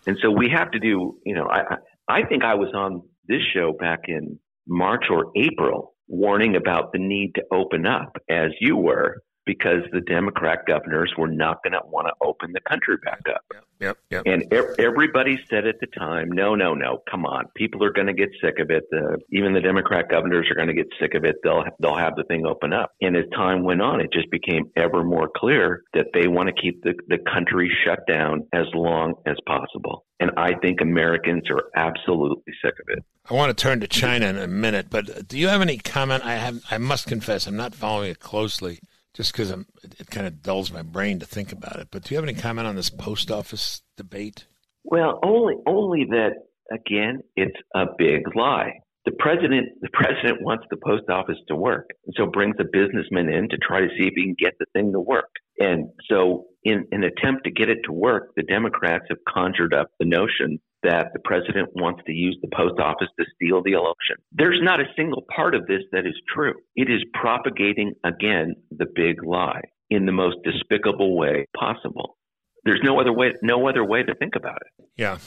[0.06, 1.76] And so we have to do, you know, I,
[2.08, 6.98] I think I was on this show back in March or April warning about the
[6.98, 11.80] need to open up as you were because the Democrat governors were not going to
[11.86, 13.44] want to open the country back up.
[13.80, 14.22] Yep, yep.
[14.24, 18.06] And er- everybody said at the time, no, no, no, come on, people are going
[18.06, 18.84] to get sick of it.
[18.90, 21.36] The, even the Democrat governors are going to get sick of it.
[21.42, 22.92] They'll they'll have the thing open up.
[23.00, 26.54] And as time went on, it just became ever more clear that they want to
[26.60, 30.06] keep the, the country shut down as long as possible.
[30.20, 33.04] And I think Americans are absolutely sick of it.
[33.28, 36.24] I want to turn to China in a minute, but do you have any comment?
[36.24, 36.64] I have.
[36.70, 38.80] I must confess, I'm not following it closely
[39.14, 39.60] just because it,
[39.98, 41.88] it kind of dulls my brain to think about it.
[41.90, 44.46] But do you have any comment on this post office debate?
[44.84, 46.32] Well, only only that
[46.70, 48.80] again, it's a big lie.
[49.04, 53.28] The president the president wants the post office to work, and so brings a businessman
[53.28, 55.30] in to try to see if he can get the thing to work.
[55.58, 59.88] And so, in an attempt to get it to work, the Democrats have conjured up
[59.98, 64.16] the notion that the president wants to use the post office to steal the election.
[64.32, 66.54] There's not a single part of this that is true.
[66.76, 72.16] It is propagating again the big lie in the most despicable way possible.
[72.64, 74.86] There's no other way no other way to think about it.
[74.96, 75.18] Yeah.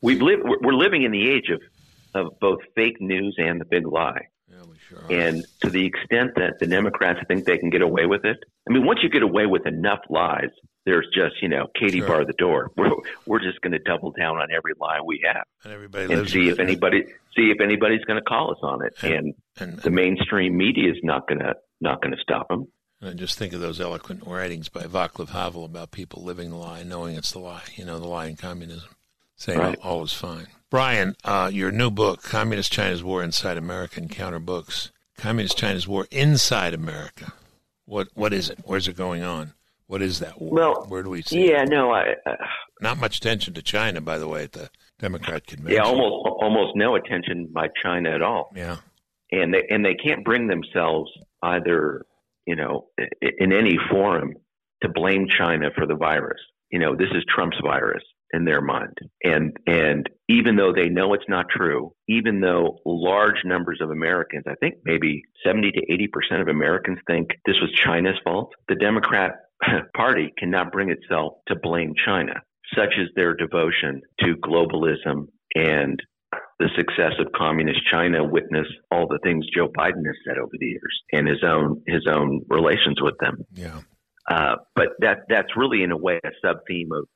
[0.00, 1.60] We've lived we're living in the age of
[2.14, 4.28] of both fake news and the big lie.
[4.50, 5.04] Yeah, sure.
[5.10, 8.36] And to the extent that the Democrats think they can get away with it,
[8.68, 10.50] I mean, once you get away with enough lies,
[10.86, 12.08] there's just you know Katie Sure.
[12.08, 12.70] bar the door.
[12.76, 12.90] We're
[13.26, 16.48] we're just going to double down on every lie we have and everybody and see
[16.50, 16.62] if it.
[16.62, 18.94] anybody see if anybody's going to call us on it.
[19.02, 22.66] And And, the mainstream media is not going to not going to stop them.
[23.00, 26.82] and just think of those eloquent writings by Václav Havel about people living the lie,
[26.82, 27.62] knowing it's the lie.
[27.76, 28.90] You know, the lie in communism,
[29.36, 29.78] saying Right.
[29.82, 30.46] all, all is fine.
[30.70, 34.90] Brian, uh, your new book, Communist China's War Inside America Encounter Books.
[35.16, 37.32] Communist China's War Inside America.
[37.84, 38.58] What what is it?
[38.64, 39.52] Where's it going on?
[39.86, 40.52] What is that war?
[40.52, 41.44] Well, Where do we see?
[41.44, 41.50] it?
[41.50, 42.36] Yeah, no, I uh,
[42.80, 45.76] Not much attention to China, by the way, at the Democrat convention.
[45.76, 48.50] yeah, almost almost no attention by China at all.
[48.56, 48.78] Yeah.
[49.30, 52.04] and they and they can't bring themselves either,
[52.46, 52.86] you know,
[53.38, 54.32] in any forum
[54.82, 56.40] to blame China for the virus.
[56.70, 58.02] You know, this is Trump's virus
[58.34, 58.96] in their mind.
[59.22, 64.44] And and even though they know it's not true, even though large numbers of Americans,
[64.46, 69.32] I think maybe 70 to 80% of Americans think this was China's fault, the Democrat
[69.96, 72.34] Party cannot bring itself to blame China.
[72.74, 76.02] Such is their devotion to globalism and
[76.58, 80.66] the success of communist China witness all the things Joe Biden has said over the
[80.66, 83.38] years and his own his own relations with them.
[83.52, 83.80] Yeah.
[84.28, 87.06] Uh, but that that's really in a way a sub theme of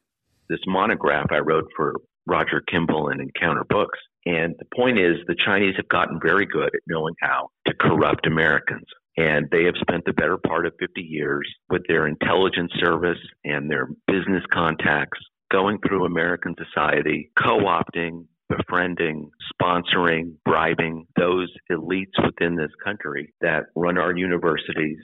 [0.48, 1.94] this monograph I wrote for
[2.26, 3.98] Roger Kimball and Encounter Books.
[4.26, 8.26] And the point is, the Chinese have gotten very good at knowing how to corrupt
[8.26, 8.84] Americans.
[9.16, 13.70] And they have spent the better part of 50 years with their intelligence service and
[13.70, 15.18] their business contacts
[15.50, 19.30] going through American society, co opting, befriending,
[19.60, 24.98] sponsoring, bribing those elites within this country that run our universities,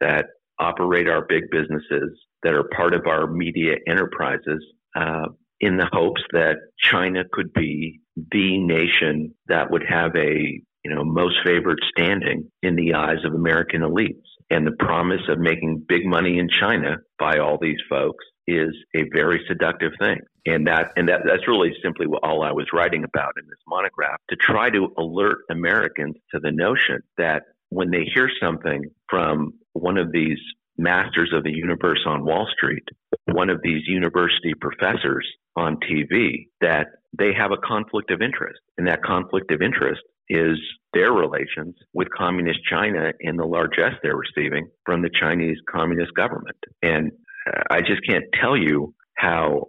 [0.00, 0.26] that
[0.58, 4.62] operate our big businesses, that are part of our media enterprises,
[4.94, 5.26] uh,
[5.60, 11.04] in the hopes that China could be the nation that would have a you know
[11.04, 14.22] most favored standing in the eyes of American elites.
[14.52, 19.04] And the promise of making big money in China by all these folks is a
[19.14, 20.18] very seductive thing.
[20.46, 24.18] And that and that, that's really simply all I was writing about in this monograph
[24.30, 29.98] to try to alert Americans to the notion that when they hear something from one
[29.98, 30.38] of these
[30.80, 32.84] masters of the universe on Wall Street,
[33.26, 38.60] one of these university professors on TV, that they have a conflict of interest.
[38.78, 40.58] And that conflict of interest is
[40.94, 46.56] their relations with communist China and the largesse they're receiving from the Chinese communist government.
[46.82, 47.12] And
[47.46, 49.68] uh, I just can't tell you how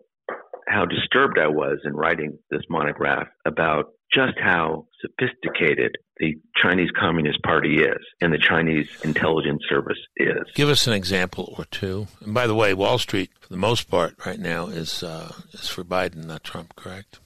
[0.68, 7.42] how disturbed I was in writing this monograph about just how sophisticated the Chinese Communist
[7.44, 10.44] Party is and the Chinese intelligence service is.
[10.54, 12.08] Give us an example or two.
[12.22, 15.68] And by the way, Wall Street, for the most part, right now is uh, is
[15.68, 17.20] for Biden, not Trump, correct?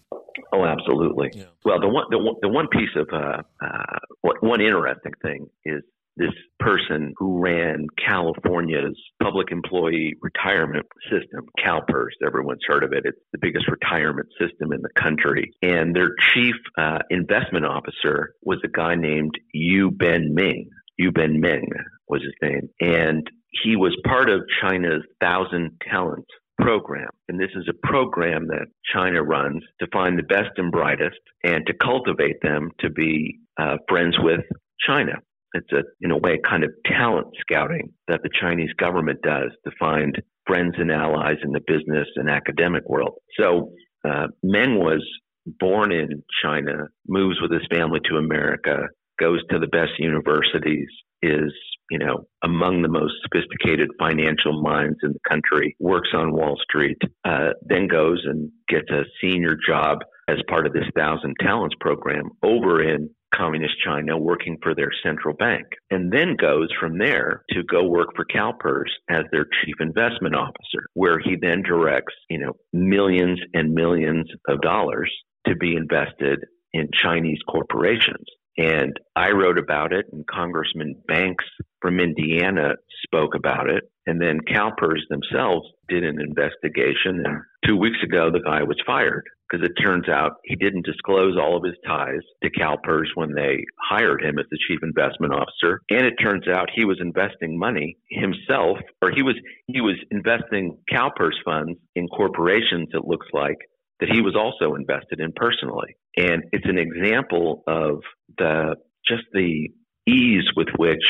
[0.53, 1.31] Oh, absolutely.
[1.33, 1.45] Yeah.
[1.65, 5.83] Well, the one the one, the one piece of uh, uh, one interesting thing is
[6.17, 12.11] this person who ran California's public employee retirement system, CalPERS.
[12.25, 13.03] Everyone's heard of it.
[13.05, 15.51] It's the biggest retirement system in the country.
[15.61, 20.69] And their chief uh, investment officer was a guy named Yu Ben Ming.
[20.97, 21.67] Yu Ben Ming
[22.07, 22.69] was his name.
[22.79, 23.29] And
[23.63, 27.09] he was part of China's Thousand Talents program.
[27.27, 31.65] And this is a program that China runs to find the best and brightest and
[31.67, 34.41] to cultivate them to be uh, friends with
[34.85, 35.13] China.
[35.55, 39.71] It's a, in a way, kind of talent scouting that the Chinese government does to
[39.79, 43.13] find friends and allies in the business and academic world.
[43.39, 43.71] So
[44.07, 45.03] uh, Meng was
[45.45, 48.87] born in China, moves with his family to America,
[49.19, 50.89] goes to the best universities,
[51.21, 51.53] is
[51.89, 56.97] you know among the most sophisticated financial minds in the country, works on Wall Street,
[57.23, 62.29] uh, then goes and gets a senior job as part of this Thousand Talents program
[62.43, 67.63] over in communist China working for their central bank, and then goes from there to
[67.63, 72.53] go work for CalPERS as their chief investment officer, where he then directs, you know,
[72.73, 75.11] millions and millions of dollars
[75.47, 76.39] to be invested
[76.73, 78.25] in Chinese corporations.
[78.57, 81.45] And I wrote about it, and Congressman Banks
[81.85, 83.83] from Indiana spoke about it.
[84.07, 87.21] And then CalPERS themselves did an investigation.
[87.23, 91.37] And two weeks ago, the guy was fired because it turns out he didn't disclose
[91.37, 95.81] all of his ties to CalPERS when they hired him as the chief investment officer.
[95.91, 99.35] And it turns out he was investing money himself, or he was
[99.67, 102.89] he was investing CalPERS funds in corporations.
[102.93, 103.57] It looks like
[103.99, 105.97] that he was also invested in personally.
[106.17, 107.99] And it's an example of
[108.39, 108.75] the
[109.07, 109.69] just the
[110.07, 111.03] ease with which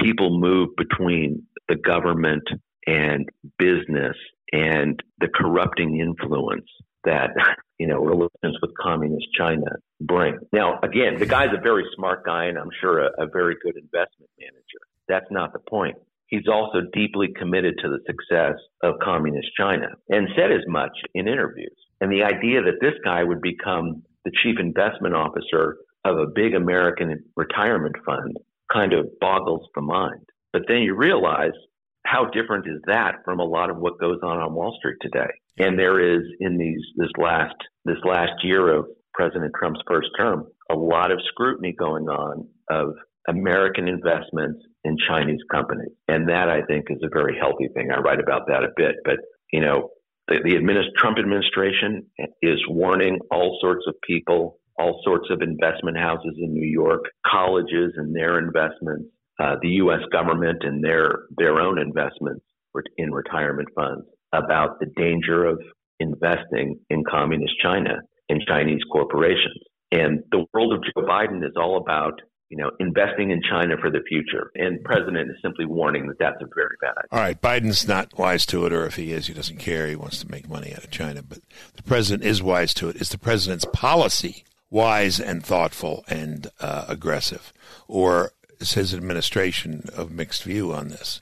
[0.00, 2.42] people move between the government
[2.86, 4.16] and business
[4.52, 6.66] and the corrupting influence
[7.04, 7.30] that
[7.78, 9.66] you know relations with communist China
[10.00, 10.38] bring.
[10.52, 13.76] Now, again, the guy's a very smart guy, and I'm sure a, a very good
[13.76, 14.80] investment manager.
[15.08, 15.96] That's not the point.
[16.26, 21.26] He's also deeply committed to the success of communist China and said as much in
[21.26, 21.74] interviews.
[22.00, 26.54] And the idea that this guy would become the chief investment officer of a big
[26.54, 28.36] American retirement fund
[28.72, 30.24] kind of boggles the mind.
[30.52, 31.52] But then you realize
[32.06, 35.30] how different is that from a lot of what goes on on Wall Street today?
[35.58, 37.54] And there is in these this last
[37.84, 42.94] this last year of President Trump's first term, a lot of scrutiny going on of
[43.28, 45.92] American investments in Chinese companies.
[46.08, 47.90] And that I think is a very healthy thing.
[47.90, 48.96] I write about that a bit.
[49.04, 49.16] But,
[49.52, 49.90] you know,
[50.28, 52.06] the, the administ- Trump administration
[52.40, 57.92] is warning all sorts of people, all sorts of investment houses in New York, colleges
[57.96, 60.00] and their investments uh, the U.S.
[60.12, 62.44] government and their their own investments
[62.98, 65.58] in retirement funds about the danger of
[65.98, 69.58] investing in communist China and Chinese corporations.
[69.90, 73.92] And the world of Joe Biden is all about you know, investing in China for
[73.92, 74.50] the future.
[74.56, 77.08] And president is simply warning that that's a very bad idea.
[77.12, 79.86] All right, Biden's not wise to it, or if he is, he doesn't care.
[79.86, 81.22] He wants to make money out of China.
[81.22, 81.38] But
[81.76, 82.96] the president is wise to it.
[82.96, 83.02] it.
[83.02, 87.52] Is the president's policy wise and thoughtful and uh, aggressive,
[87.88, 91.20] or is his administration of mixed view on this?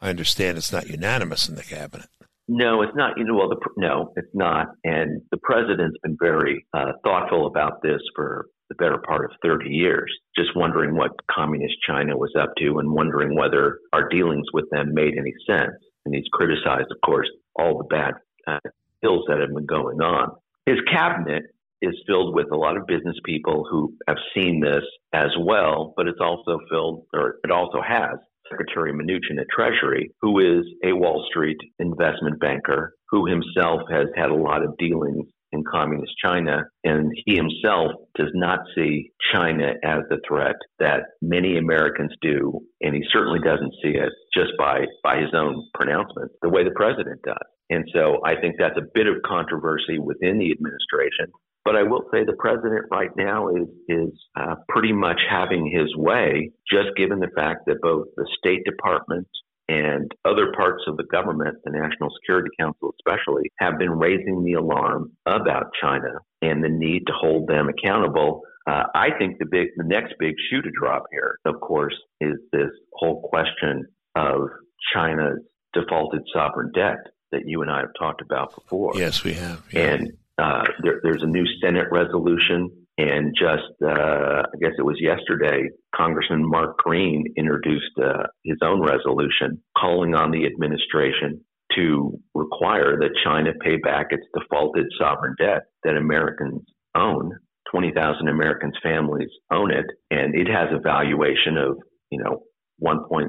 [0.00, 2.08] I understand it's not unanimous in the cabinet.
[2.52, 3.16] No, it's not.
[3.16, 4.68] You know, well, the, no, it's not.
[4.82, 9.70] And the president's been very uh, thoughtful about this for the better part of 30
[9.70, 14.68] years, just wondering what communist China was up to and wondering whether our dealings with
[14.70, 15.74] them made any sense.
[16.04, 18.14] And he's criticized, of course, all the bad
[18.46, 18.70] uh,
[19.04, 20.30] ills that have been going on.
[20.66, 21.44] His cabinet
[21.82, 26.06] is filled with a lot of business people who have seen this as well, but
[26.06, 28.18] it's also filled, or it also has
[28.50, 34.30] Secretary Mnuchin at Treasury, who is a Wall Street investment banker who himself has had
[34.30, 36.62] a lot of dealings in communist China.
[36.84, 42.60] And he himself does not see China as the threat that many Americans do.
[42.80, 46.70] And he certainly doesn't see it just by, by his own pronouncements, the way the
[46.70, 47.36] president does.
[47.68, 51.30] And so I think that's a bit of controversy within the administration.
[51.64, 55.94] But I will say the president right now is is uh, pretty much having his
[55.96, 59.26] way, just given the fact that both the State Department
[59.68, 64.54] and other parts of the government, the National Security Council especially, have been raising the
[64.54, 68.42] alarm about China and the need to hold them accountable.
[68.66, 72.34] Uh, I think the big, the next big shoe to drop here, of course, is
[72.52, 74.48] this whole question of
[74.92, 75.38] China's
[75.72, 76.98] defaulted sovereign debt
[77.32, 78.92] that you and I have talked about before.
[78.96, 79.64] Yes, we have.
[79.72, 79.80] Yeah.
[79.92, 84.98] And uh, there, there's a new Senate resolution and just, uh, I guess it was
[85.00, 91.40] yesterday, Congressman Mark Green introduced uh, his own resolution calling on the administration
[91.76, 96.62] to require that China pay back its defaulted sovereign debt that Americans
[96.94, 97.32] own.
[97.70, 101.78] 20,000 Americans' families own it, and it has a valuation of,
[102.10, 102.42] you know,
[102.84, 103.28] 1.6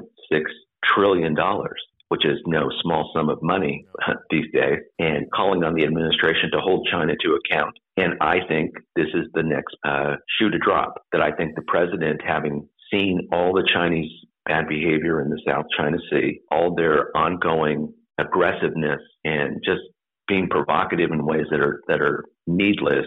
[0.94, 1.80] trillion dollars
[2.12, 3.86] which is no small sum of money
[4.30, 7.74] these days, and calling on the administration to hold China to account.
[7.96, 11.06] And I think this is the next uh, shoe to drop.
[11.12, 14.10] That I think the president, having seen all the Chinese
[14.44, 19.80] bad behavior in the South China Sea, all their ongoing aggressiveness, and just
[20.28, 23.06] being provocative in ways that are that are needless,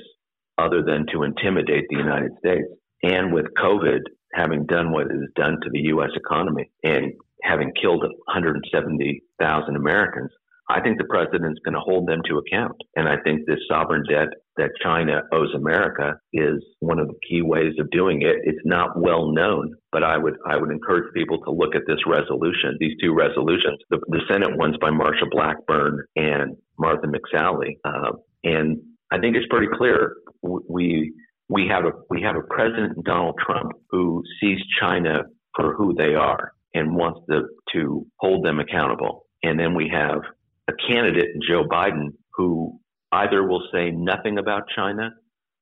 [0.58, 2.66] other than to intimidate the United States,
[3.04, 4.00] and with COVID
[4.34, 6.10] having done what it has done to the U.S.
[6.16, 10.32] economy and having killed 170,000 Americans,
[10.70, 12.76] I think the president's going to hold them to account.
[12.96, 17.42] And I think this sovereign debt that China owes America is one of the key
[17.44, 18.38] ways of doing it.
[18.44, 22.00] It's not well known, but I would I would encourage people to look at this
[22.08, 23.78] resolution, these two resolutions.
[23.90, 28.80] The, the Senate one's by Marsha Blackburn and Martha McSally, uh, and
[29.12, 31.14] I think it's pretty clear we
[31.48, 35.24] we have a we have a president Donald Trump who sees China
[35.56, 39.26] for who they are and wants to, to hold them accountable.
[39.42, 40.22] And then we have
[40.68, 42.80] a candidate, Joe Biden, who
[43.12, 45.10] either will say nothing about China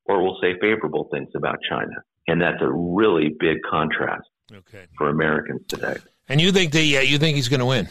[0.06, 2.04] or will say favorable things about China.
[2.28, 4.86] And that's a really big contrast okay.
[4.98, 5.98] for Americans today.
[6.28, 7.88] And you think the uh, you think he's going to win?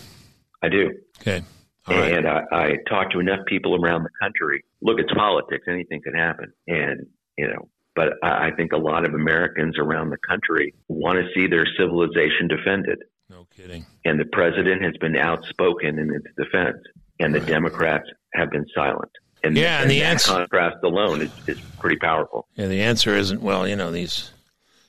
[0.62, 0.90] I do.
[1.20, 1.42] Okay.
[1.88, 4.64] and I, I talk to enough people around the country.
[4.80, 6.52] Look, it's politics; anything can happen.
[6.66, 7.06] And
[7.36, 11.46] you know, but I think a lot of Americans around the country want to see
[11.46, 12.98] their civilization defended.
[13.32, 13.86] No kidding.
[14.04, 16.76] And the president has been outspoken in its defense,
[17.18, 17.48] and the right.
[17.48, 19.10] Democrats have been silent.
[19.42, 22.46] And, yeah, and, and the answer, contrast alone is, is pretty powerful.
[22.56, 23.66] Yeah, the answer isn't well.
[23.66, 24.32] You know, these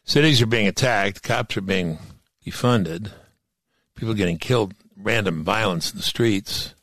[0.03, 1.99] cities are being attacked, cops are being
[2.45, 3.11] defunded,
[3.95, 6.75] people getting killed, random violence in the streets,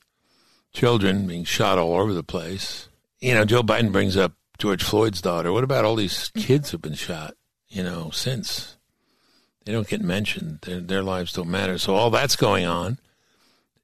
[0.73, 2.89] children being shot all over the place.
[3.21, 5.53] You know, Joe Biden brings up George Floyd's daughter.
[5.53, 7.35] What about all these kids who've been shot?
[7.69, 8.79] You know, since
[9.65, 11.79] they don't get mentioned, their their lives don't matter.
[11.79, 12.99] So all that's going on,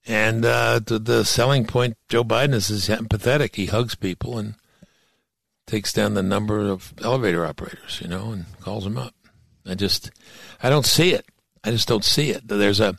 [0.06, 3.56] and uh, the the selling point Joe Biden is is empathetic.
[3.56, 4.54] He hugs people and
[5.66, 9.14] takes down the number of elevator operators, you know, and calls them up.
[9.66, 10.12] I just,
[10.62, 11.26] I don't see it.
[11.64, 12.46] I just don't see it.
[12.46, 12.96] There's a,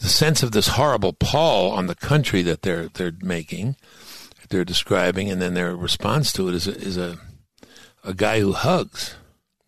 [0.00, 3.76] the sense of this horrible pall on the country that they're they're making
[4.40, 7.18] that they're describing, and then their response to it is a, is a
[8.02, 9.14] a guy who hugs.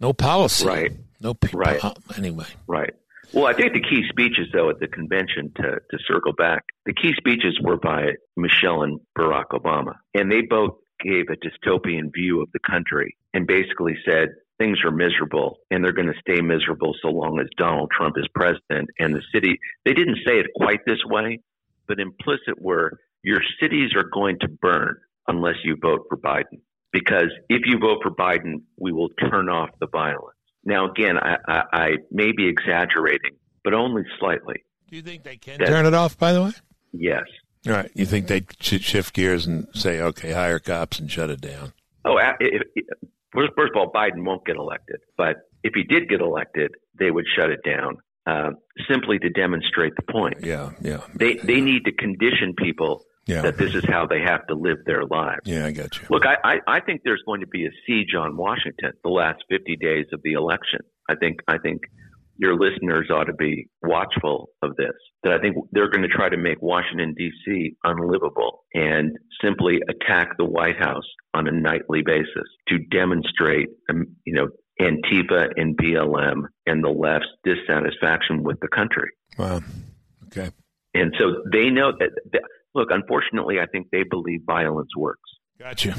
[0.00, 0.66] No policy.
[0.66, 0.92] Right.
[1.22, 1.60] No people.
[1.60, 1.80] Right.
[2.16, 2.46] Anyway.
[2.66, 2.94] Right.
[3.32, 6.92] Well, I think the key speeches, though, at the convention, to, to circle back, the
[6.92, 9.94] key speeches were by Michelle and Barack Obama.
[10.14, 14.92] And they both gave a dystopian view of the country and basically said things are
[14.92, 19.14] miserable and they're going to stay miserable so long as Donald Trump is president and
[19.14, 21.40] the city they didn't say it quite this way
[21.88, 24.96] but implicit were your cities are going to burn
[25.26, 26.60] unless you vote for Biden
[26.92, 31.36] because if you vote for Biden we will turn off the violence now again I,
[31.46, 35.86] I, I may be exaggerating but only slightly do you think they can that, turn
[35.86, 36.52] it off by the way
[36.92, 37.24] yes
[37.66, 41.30] all right you think they should shift gears and say okay hire cops and shut
[41.30, 41.72] it down
[42.04, 42.84] Oh, if, if,
[43.32, 45.00] first, first of all, Biden won't get elected.
[45.16, 48.50] But if he did get elected, they would shut it down uh,
[48.90, 50.38] simply to demonstrate the point.
[50.42, 51.00] Yeah, yeah.
[51.14, 53.42] They they need to condition people yeah.
[53.42, 55.40] that this is how they have to live their lives.
[55.44, 56.06] Yeah, I got you.
[56.10, 59.44] Look, I, I, I think there's going to be a siege on Washington the last
[59.50, 60.80] 50 days of the election.
[61.08, 61.82] I think I think
[62.38, 64.92] your listeners ought to be watchful of this.
[65.22, 67.76] That I think they're going to try to make Washington D.C.
[67.84, 71.04] unlivable and simply attack the White House
[71.34, 74.48] on a nightly basis to demonstrate, um, you know,
[74.80, 79.10] Antifa and BLM and the left's dissatisfaction with the country.
[79.38, 79.60] Wow.
[80.26, 80.50] Okay.
[80.94, 82.42] And so they know that, that
[82.74, 85.30] look, unfortunately, I think they believe violence works.
[85.58, 85.94] Gotcha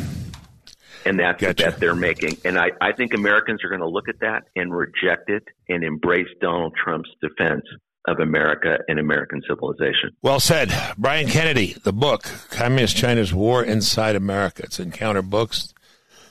[1.06, 1.64] and that's gotcha.
[1.64, 2.38] the bet they're making.
[2.46, 5.84] And I, I think Americans are going to look at that and reject it and
[5.84, 7.64] embrace Donald Trump's defense
[8.08, 10.12] of America and American civilization.
[10.22, 10.74] Well said.
[10.98, 14.64] Brian Kennedy, the book, Communist China's War Inside America.
[14.64, 15.74] It's Encounter Books.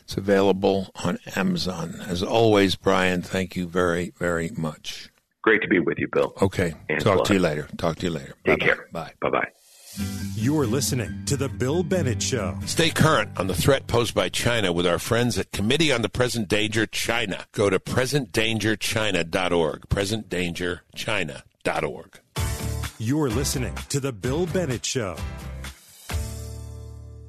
[0.03, 1.95] It's available on Amazon.
[2.07, 5.09] As always, Brian, thank you very, very much.
[5.43, 6.35] Great to be with you, Bill.
[6.43, 6.75] Okay.
[6.89, 7.69] And Talk to you later.
[7.79, 8.35] Talk to you later.
[8.45, 8.67] Take Bye-bye.
[8.67, 8.89] care.
[8.93, 9.13] Bye.
[9.21, 9.49] Bye bye.
[10.35, 12.59] You're listening to The Bill Bennett Show.
[12.65, 16.09] Stay current on the threat posed by China with our friends at Committee on the
[16.09, 17.45] Present Danger China.
[17.53, 19.89] Go to presentdangerchina.org.
[19.89, 22.21] Presentdangerchina.org.
[22.99, 25.17] You're listening to The Bill Bennett Show.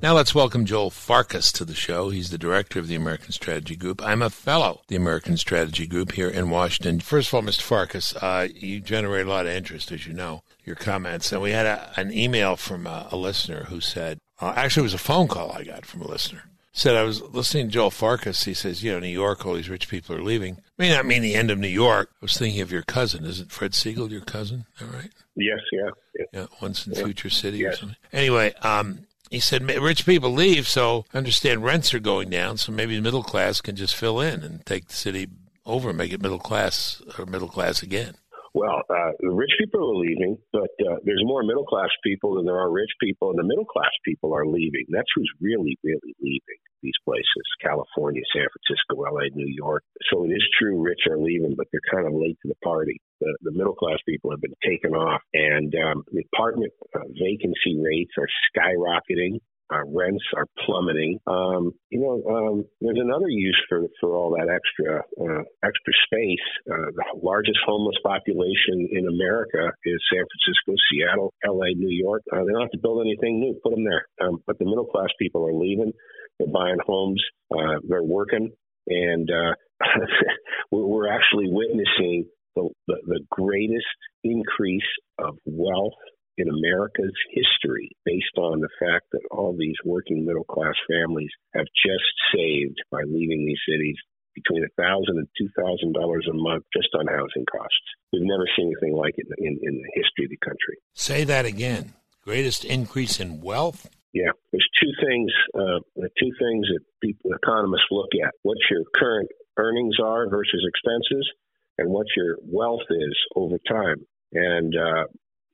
[0.02, 2.10] Now let's welcome Joel Farkas to the show.
[2.10, 4.02] He's the director of the American Strategy Group.
[4.02, 7.02] I'm a fellow the American Strategy Group here in Washington.
[7.02, 7.62] First of all, Mr.
[7.62, 11.32] Farkas, uh, you generate a lot of interest, as you know, your comments.
[11.32, 14.84] And we had a, an email from a, a listener who said, uh, actually, it
[14.84, 16.44] was a phone call I got from a listener.
[16.76, 18.46] Said I was listening to Joel Farkas.
[18.46, 20.58] He says, you know, New York, all these rich people are leaving.
[20.80, 22.10] May not mean the end of New York.
[22.14, 23.26] I was thinking of your cousin.
[23.26, 24.66] Isn't Fred Siegel your cousin?
[24.82, 25.12] All right.
[25.36, 25.90] Yes, yeah.
[26.18, 27.04] Yeah, yeah once in yeah.
[27.04, 27.76] Future City yes.
[27.76, 27.98] or something.
[28.12, 32.72] Anyway, um, he said rich people leave, so I understand rents are going down, so
[32.72, 35.28] maybe the middle class can just fill in and take the city
[35.66, 38.16] over and make it middle class or middle class again.
[38.54, 42.46] Well, uh, the rich people are leaving, but uh, there's more middle class people than
[42.46, 44.86] there are rich people, and the middle class people are leaving.
[44.90, 47.26] That's who's really, really leaving these places
[47.64, 49.82] California, San Francisco, LA, New York.
[50.12, 53.02] So it is true, rich are leaving, but they're kind of late to the party.
[53.22, 57.82] The, the middle class people have been taken off, and um, the apartment uh, vacancy
[57.82, 59.40] rates are skyrocketing.
[59.72, 61.20] Our rents are plummeting.
[61.26, 66.48] Um, you know, um, there's another use for for all that extra uh, extra space.
[66.70, 72.22] Uh, the largest homeless population in America is San Francisco, Seattle, L.A., New York.
[72.32, 74.06] Uh, they don't have to build anything new; put them there.
[74.22, 75.94] Um, but the middle class people are leaving.
[76.40, 77.24] They're buying homes.
[77.52, 78.52] Uh, they're working,
[78.88, 79.56] and uh,
[80.72, 83.86] we're actually witnessing the, the, the greatest
[84.24, 84.82] increase
[85.20, 85.94] of wealth
[86.38, 91.68] in America's history based on the fact that all these working middle class families have
[91.86, 93.98] just saved by leaving these cities
[94.34, 97.86] between a thousand and two thousand dollars a month just on housing costs.
[98.12, 100.78] We've never seen anything like it in, in the history of the country.
[100.94, 101.94] Say that again.
[102.24, 103.90] Greatest increase in wealth?
[104.14, 105.32] Yeah, there's two things.
[105.54, 105.80] Uh,
[106.20, 111.30] two things that people, economists look at: what your current earnings are versus expenses,
[111.78, 114.06] and what your wealth is over time.
[114.32, 115.06] And uh,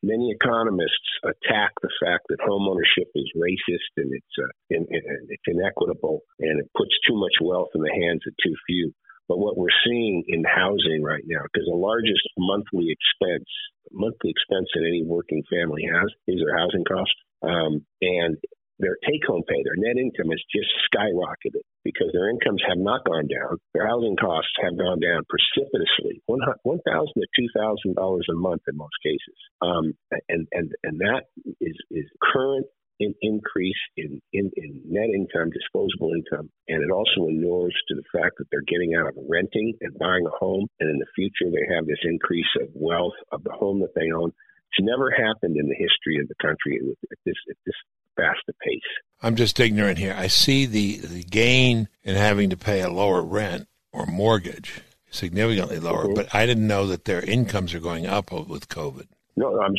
[0.03, 5.47] many economists attack the fact that homeownership is racist and it's uh, in, in, it's
[5.47, 8.93] inequitable and it puts too much wealth in the hands of too few.
[9.27, 13.45] But what we're seeing in housing right now, because the largest monthly expense,
[13.91, 17.13] monthly expense that any working family has is their housing cost.
[17.43, 18.37] Um, and
[18.79, 23.03] their take home pay, their net income has just skyrocketed because their incomes have not
[23.05, 23.59] gone down.
[23.73, 26.39] Their housing costs have gone down precipitously, one
[26.87, 29.37] thousand to two thousand dollars a month in most cases.
[29.61, 29.93] Um,
[30.29, 31.27] and and and that
[31.61, 32.65] is is current
[32.99, 38.03] in increase in, in, in net income, disposable income, and it also inures to the
[38.11, 41.47] fact that they're getting out of renting and buying a home, and in the future
[41.51, 44.31] they have this increase of wealth of the home that they own.
[44.71, 46.79] It's never happened in the history of the country
[47.11, 47.79] at this at this
[48.19, 48.81] fast a pace.
[49.21, 50.15] I'm just ignorant here.
[50.17, 55.79] I see the, the gain in having to pay a lower rent or mortgage significantly
[55.79, 56.13] lower, mm-hmm.
[56.13, 59.07] but I didn't know that their incomes are going up with COVID.
[59.35, 59.73] No, I'm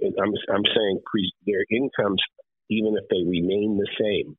[0.00, 1.00] in, I'm I'm saying
[1.46, 2.22] their incomes,
[2.70, 4.36] even if they remain the same,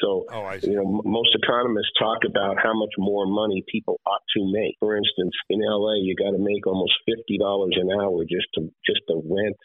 [0.00, 4.24] So, Oh, I you know, most economists talk about how much more money people ought
[4.34, 4.76] to make.
[4.80, 8.72] For instance, in LA, you got to make almost fifty dollars an hour just to
[8.88, 9.56] just to rent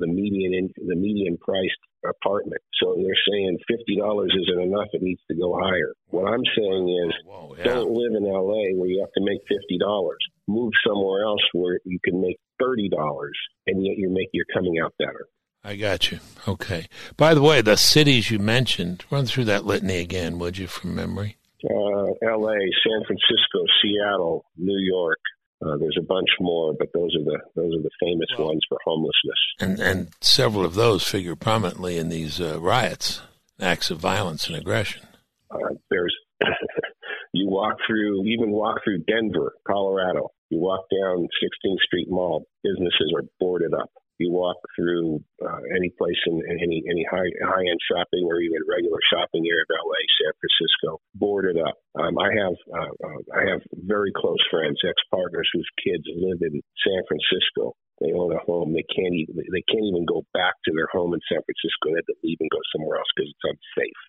[0.00, 2.60] the median in, the median priced apartment.
[2.82, 5.92] So they're saying fifty dollars isn't enough; it needs to go higher.
[6.08, 7.64] What I'm saying is, Whoa, yeah.
[7.64, 10.18] don't live in LA where you have to make fifty dollars.
[10.48, 14.80] Move somewhere else where you can make thirty dollars, and yet you're make you're coming
[14.82, 15.26] out better.
[15.62, 16.20] I got you.
[16.48, 16.86] Okay.
[17.18, 20.94] By the way, the cities you mentioned, run through that litany again, would you, from
[20.94, 21.36] memory?
[21.64, 25.18] uh, L.A., San Francisco, Seattle, New York.
[25.64, 28.60] Uh, there's a bunch more, but those are the those are the famous Well- ones
[28.68, 29.38] for homelessness.
[29.60, 33.20] And and several of those figure prominently in these uh, riots,
[33.60, 35.02] acts of violence and aggression.
[35.50, 36.14] Uh, there's
[37.32, 40.30] you walk through even walk through Denver, Colorado.
[40.48, 43.90] You walk down 16th Street Mall, businesses are boarded up.
[44.20, 48.40] You walk through uh, any place in, in any any high high end shopping or
[48.40, 51.80] even regular shopping area of LA, San Francisco, boarded up.
[51.96, 56.44] Um, I have uh, uh, I have very close friends, ex partners whose kids live
[56.44, 57.72] in San Francisco.
[58.00, 58.76] They own a home.
[58.76, 61.96] They can't even they can't even go back to their home in San Francisco.
[61.96, 64.02] They have to leave and go somewhere else because it's unsafe.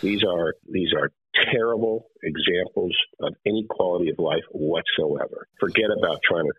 [0.00, 1.12] These are these are
[1.52, 5.46] terrible examples of inequality of life whatsoever.
[5.60, 6.52] Forget about trying to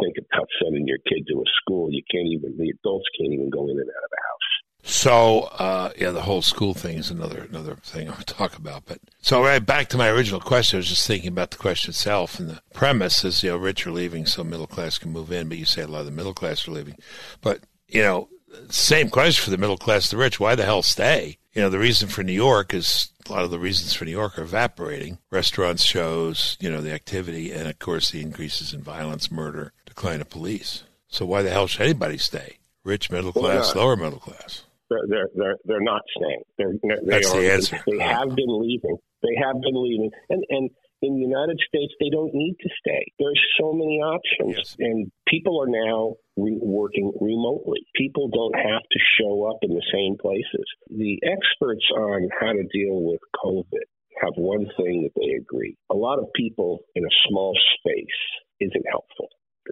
[0.00, 1.88] think- about sending your kid to a school.
[1.90, 4.64] You can't even the adults can't even go in and out of the house.
[4.86, 8.84] So, uh, yeah, the whole school thing is another another thing I would talk about.
[8.84, 11.90] But so, right back to my original question, I was just thinking about the question
[11.90, 15.32] itself, and the premise is, you know, rich are leaving, so middle class can move
[15.32, 15.48] in.
[15.48, 16.96] But you say a lot of the middle class are leaving,
[17.40, 18.28] but you know,
[18.68, 20.38] same question for the middle class, the rich.
[20.38, 21.38] Why the hell stay?
[21.54, 24.10] You know, the reason for New York is a lot of the reasons for New
[24.10, 25.18] York are evaporating.
[25.30, 30.20] Restaurants, shows, you know, the activity, and of course the increases in violence, murder, decline
[30.20, 30.84] of police.
[31.08, 32.58] So why the hell should anybody stay?
[32.84, 34.64] Rich, middle class, lower middle class.
[34.90, 36.42] They're they're they're, they're not staying.
[36.58, 37.80] They're, they That's are, the answer.
[37.86, 38.96] They have been leaving.
[39.22, 40.70] They have been leaving, and and
[41.00, 43.12] in the United States, they don't need to stay.
[43.18, 44.76] There's so many options, Yes.
[44.78, 47.80] and people are now re- working remotely.
[47.94, 50.64] People don't have to show up in the same places.
[50.88, 53.84] The experts on how to deal with COVID
[54.22, 58.20] have one thing that they agree: a lot of people in a small space
[58.60, 59.28] isn't helpful.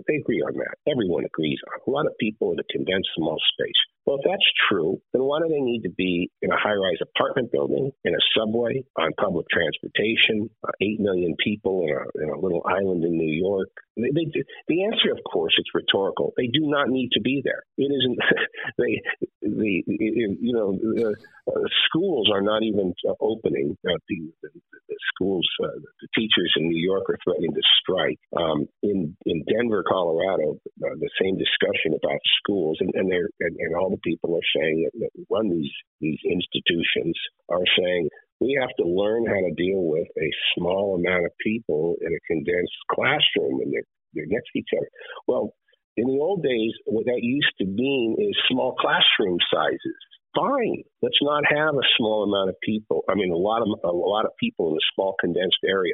[0.06, 0.76] They agree on that.
[0.90, 3.82] Everyone agrees on a lot of people in a condensed small space.
[4.04, 6.98] Well, if that's true, then why do they need to be in a high rise
[7.00, 12.30] apartment building, in a subway, on public transportation, uh, 8 million people in a, in
[12.30, 13.68] a little island in New York?
[13.96, 16.32] They, they, the answer, of course, it's rhetorical.
[16.36, 17.62] They do not need to be there.
[17.76, 18.18] It isn't,
[18.78, 19.00] they,
[19.42, 21.14] the, you know, the
[21.46, 23.76] uh, schools are not even uh, opening.
[23.84, 28.18] The, the, the schools, the teachers in New York are threatening to strike.
[28.36, 33.76] Um, in, in Denver, Colorado, the same discussion about schools, and, and, they're, and, and
[33.76, 37.16] all the people are saying that, that run these, these institutions
[37.48, 38.08] are saying
[38.40, 42.26] we have to learn how to deal with a small amount of people in a
[42.26, 44.88] condensed classroom and they're, they're next to each other.
[45.28, 45.54] Well,
[45.96, 50.00] in the old days, what that used to mean is small classroom sizes.
[50.34, 53.04] Fine, let's not have a small amount of people.
[53.08, 55.92] I mean, a lot of a lot of people in a small condensed area.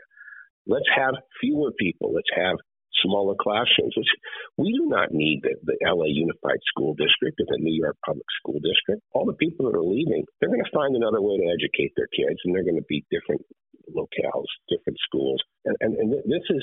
[0.68, 2.14] Let's have fewer people.
[2.14, 2.56] Let's have
[3.02, 3.94] smaller classrooms.
[3.96, 4.12] Which
[4.56, 8.26] we do not need the, the LA Unified School District or the New York Public
[8.40, 9.02] School District.
[9.12, 12.10] All the people that are leaving, they're going to find another way to educate their
[12.10, 13.42] kids, and they're going to be different
[13.88, 16.62] locales, different schools, and and, and this is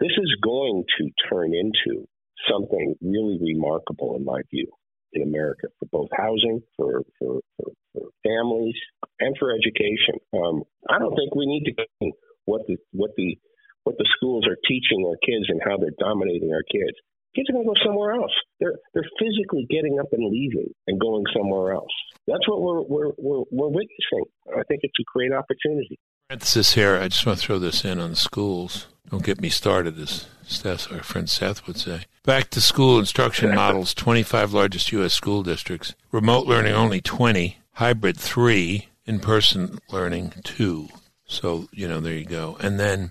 [0.00, 2.06] this is going to turn into
[2.50, 4.66] something really remarkable in my view
[5.12, 8.74] in America for both housing, for for, for, for families,
[9.20, 10.16] and for education.
[10.34, 12.12] Um, I don't think we need to
[12.44, 13.36] what the what the
[13.84, 16.96] what the schools are teaching our kids and how they're dominating our kids.
[17.34, 18.32] Kids are going to go somewhere else.
[18.60, 21.92] They're they're physically getting up and leaving and going somewhere else.
[22.26, 24.24] That's what we're we're we're, we're witnessing.
[24.50, 25.98] I think it's a great opportunity.
[26.28, 26.96] Parenthesis here.
[26.96, 28.86] I just want to throw this in on the schools.
[29.10, 32.04] Don't get me started, as Seth, our friend Seth would say.
[32.24, 35.12] Back to school instruction models 25 largest U.S.
[35.12, 35.94] school districts.
[36.10, 37.58] Remote learning only 20.
[37.72, 38.88] Hybrid 3.
[39.04, 40.88] In person learning 2.
[41.26, 42.56] So, you know, there you go.
[42.60, 43.10] And then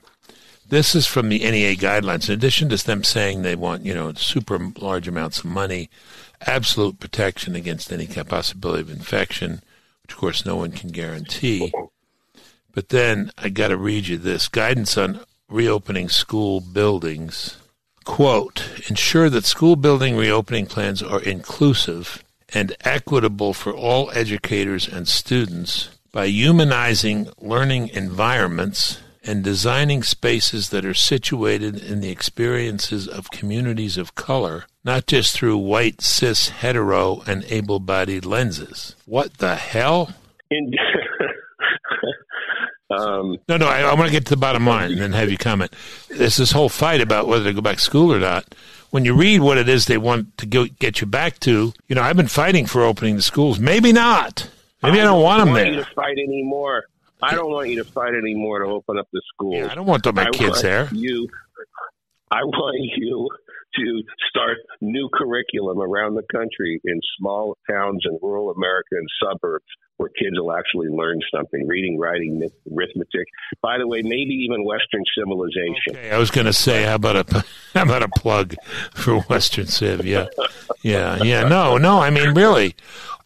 [0.71, 2.29] this is from the NEA guidelines.
[2.29, 5.89] In addition to them saying they want, you know, super large amounts of money,
[6.47, 9.61] absolute protection against any possibility of infection,
[10.01, 11.73] which of course no one can guarantee.
[12.71, 15.19] But then I got to read you this guidance on
[15.49, 17.57] reopening school buildings.
[18.05, 25.05] Quote, ensure that school building reopening plans are inclusive and equitable for all educators and
[25.05, 33.29] students by humanizing learning environments and designing spaces that are situated in the experiences of
[33.31, 38.95] communities of color, not just through white, cis, hetero, and able bodied lenses.
[39.05, 40.13] What the hell?
[40.49, 40.71] In,
[42.89, 45.31] Um, No, no, I, I want to get to the bottom line and then have
[45.31, 45.73] you comment.
[46.09, 48.53] There's this whole fight about whether to go back to school or not.
[48.89, 51.95] When you read what it is they want to go, get you back to, you
[51.95, 53.59] know, I've been fighting for opening the schools.
[53.59, 54.49] Maybe not.
[54.83, 55.85] Maybe I don't want them want there.
[55.85, 56.83] to fight anymore.
[57.21, 59.55] I don't want you to fight anymore to open up the schools.
[59.57, 60.89] Yeah, I don't want my I kids there.
[60.91, 61.27] You,
[62.31, 63.29] I want you
[63.75, 69.65] to start new curriculum around the country in small towns and rural America and suburbs
[70.01, 72.41] where kids will actually learn something reading, writing,
[72.75, 73.27] arithmetic.
[73.61, 75.75] By the way, maybe even Western civilization.
[75.91, 77.45] Okay, I was going to say, how about a
[77.75, 78.55] how about a plug
[78.93, 80.03] for Western Civ?
[80.03, 80.25] Yeah,
[80.81, 81.47] yeah, yeah.
[81.47, 81.99] No, no.
[81.99, 82.75] I mean, really.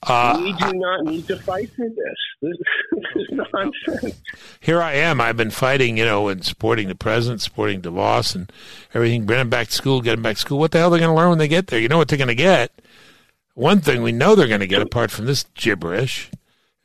[0.04, 1.98] Uh, we do not need to fight for this.
[2.42, 2.58] This,
[2.92, 4.22] this is nonsense.
[4.60, 5.20] here I am.
[5.20, 8.52] I've been fighting, you know, and supporting the president, supporting DeVos and
[8.94, 9.26] everything.
[9.26, 10.60] Bring them back to school, get them back to school.
[10.60, 11.80] What the hell are they going to learn when they get there?
[11.80, 12.72] You know what they're going to get.
[13.56, 16.30] One thing we know they're going to get, apart from this gibberish,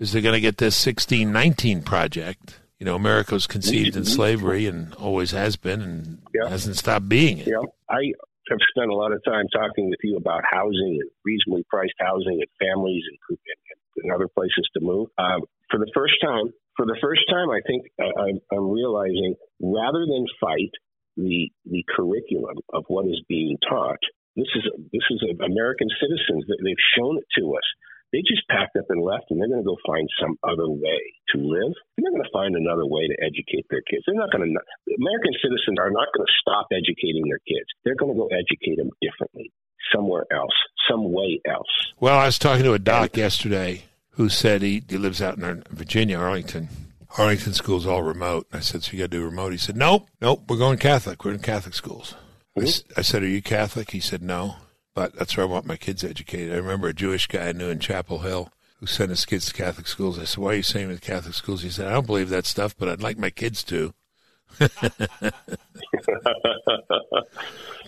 [0.00, 2.58] is they're going to get this 1619 project.
[2.78, 6.48] You know, America was conceived in slavery and always has been and Yeah.
[6.48, 7.46] hasn't stopped being it.
[7.46, 8.12] Know, I
[8.48, 12.40] have spent a lot of time talking with you about housing and reasonably priced housing
[12.40, 15.08] and families and, and, and other places to move.
[15.18, 19.34] Um, for the first time, for the first time, I think uh, I'm, I'm realizing
[19.60, 20.72] rather than fight
[21.16, 23.98] the the curriculum of what is being taught,
[24.36, 27.66] this is this is American citizens that they've shown it to us.
[28.12, 31.00] They just packed up and left, and they're going to go find some other way
[31.30, 31.74] to live.
[31.94, 34.02] They're going to find another way to educate their kids.
[34.06, 34.94] They're not going to.
[34.98, 37.70] American citizens are not going to stop educating their kids.
[37.84, 39.52] They're going to go educate them differently,
[39.94, 40.54] somewhere else,
[40.90, 41.70] some way else.
[42.00, 43.84] Well, I was talking to a doc yesterday
[44.20, 46.68] who said he, he lives out in Virginia, Arlington.
[47.16, 48.46] Arlington school's all remote.
[48.52, 49.52] I said, so you got to do remote?
[49.52, 51.24] He said, nope, nope, we're going Catholic.
[51.24, 52.14] We're in Catholic schools.
[52.56, 53.02] I hmm?
[53.02, 53.90] said, are you Catholic?
[53.90, 54.56] He said, no,
[54.94, 56.52] but that's where I want my kids educated.
[56.52, 59.54] I remember a Jewish guy I knew in Chapel Hill who sent his kids to
[59.54, 60.18] Catholic schools.
[60.18, 61.62] I said, why are you sending them to Catholic schools?
[61.62, 63.92] He said, I don't believe that stuff, but I'd like my kids to.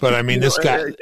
[0.00, 0.92] But I mean, this guy,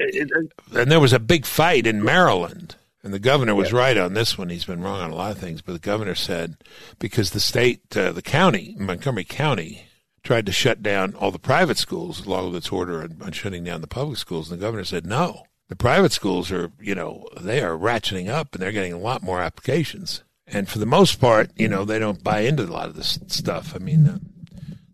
[0.74, 2.76] and there was a big fight in Maryland.
[3.02, 4.50] And the governor was right on this one.
[4.50, 6.56] He's been wrong on a lot of things, but the governor said
[6.98, 9.86] because the state, uh, the county, Montgomery County,
[10.22, 13.64] tried to shut down all the private schools along with its order on, on shutting
[13.64, 14.50] down the public schools.
[14.50, 15.44] And the governor said no.
[15.70, 19.22] The private schools are, you know, they are ratcheting up and they're getting a lot
[19.22, 20.24] more applications.
[20.48, 23.20] And for the most part, you know, they don't buy into a lot of this
[23.28, 23.72] stuff.
[23.76, 24.18] I mean, uh,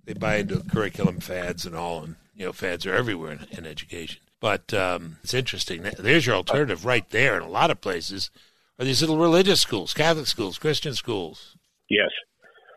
[0.05, 3.67] they buy into curriculum fads and all, and you know, fads are everywhere in, in
[3.67, 4.21] education.
[4.39, 5.83] But um, it's interesting.
[5.99, 8.31] There's your alternative right there in a lot of places.
[8.79, 11.57] Are these little religious schools, Catholic schools, Christian schools?
[11.89, 12.11] Yes.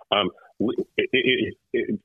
[0.09, 0.29] Um,
[0.61, 1.99] it, it, it,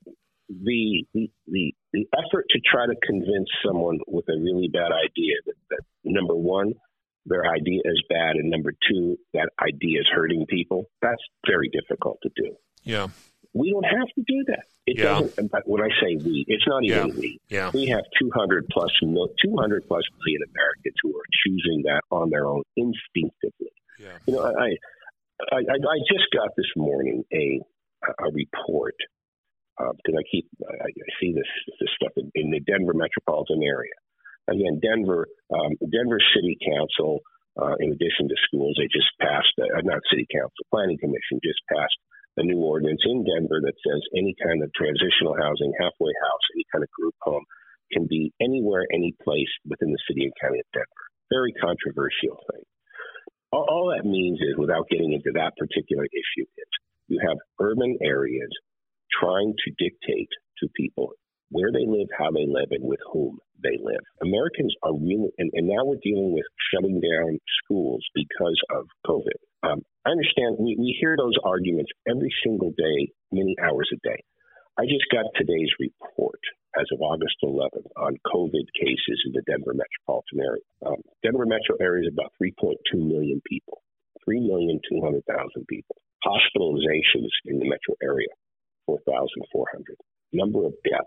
[0.49, 5.35] the, the the the effort to try to convince someone with a really bad idea
[5.45, 6.73] that, that number one,
[7.25, 10.85] their idea is bad, and number two, that idea is hurting people.
[11.01, 12.55] That's very difficult to do.
[12.83, 13.07] Yeah,
[13.53, 14.65] We don't have to do that.
[14.85, 15.21] It Yeah.
[15.21, 15.49] doesn't.
[15.51, 17.13] But when I say we, it's not even Yeah.
[17.17, 17.39] we.
[17.49, 22.45] yeah, We have 200 plus 200 plus million Americans who are choosing that on their
[22.45, 23.71] own instinctively.
[23.99, 24.17] yeah.
[24.27, 24.75] You know, I,
[25.51, 27.59] I, I I just got this morning a
[28.19, 28.93] a report
[29.77, 31.49] because I keep I, I see this
[31.79, 33.95] this stuff in, in the Denver metropolitan area.
[34.47, 37.19] Again, Denver um, Denver City Council,
[37.59, 41.59] uh, in addition to schools, they just passed uh, not City Council, Planning Commission just
[41.71, 41.97] passed
[42.37, 46.67] a new ordinance in Denver that says any kind of transitional housing, halfway house, any
[46.67, 47.43] kind of group home
[47.95, 51.05] can be anywhere, any place within the city and county of Denver.
[51.31, 52.65] Very controversial thing
[53.55, 56.71] all, all that means is, without getting into that particular issue, is
[57.07, 58.49] you have urban areas
[59.19, 61.11] trying to dictate to people
[61.51, 64.01] where they live, how they live, and with whom they live.
[64.21, 69.39] Americans are really, and, and now we're dealing with shutting down schools because of COVID.
[69.63, 74.21] Um, I understand we, we hear those arguments every single day, many hours a day.
[74.77, 76.41] I just got today's report
[76.75, 80.65] as of August 11th on COVID cases in the Denver metropolitan area.
[80.85, 83.81] Um, Denver metro area is about 3.2 million people,
[84.27, 85.23] 3,200,000
[85.69, 85.95] people.
[86.27, 88.27] Hospitalizations in the metro area,
[88.85, 89.97] 4,400.
[90.33, 91.05] Number of deaths,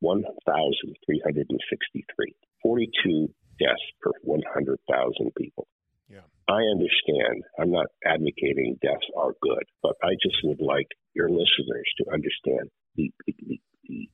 [0.00, 2.34] 1,363.
[2.62, 5.66] 42 deaths per 100,000 people.
[6.08, 6.20] Yeah.
[6.48, 7.44] I understand.
[7.58, 12.70] I'm not advocating deaths are good, but I just would like your listeners to understand
[12.96, 14.08] the, the, the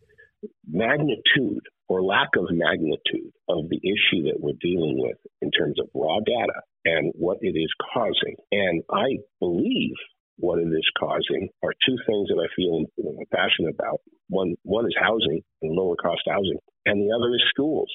[0.66, 5.88] magnitude or lack of magnitude of the issue that we're dealing with in terms of
[5.94, 8.36] raw data and what it is causing.
[8.50, 9.94] And I believe
[10.43, 12.82] what it is causing are two things that I feel
[13.30, 14.03] passionate about.
[14.26, 17.86] One, one is housing and lower cost housing, and the other is schools.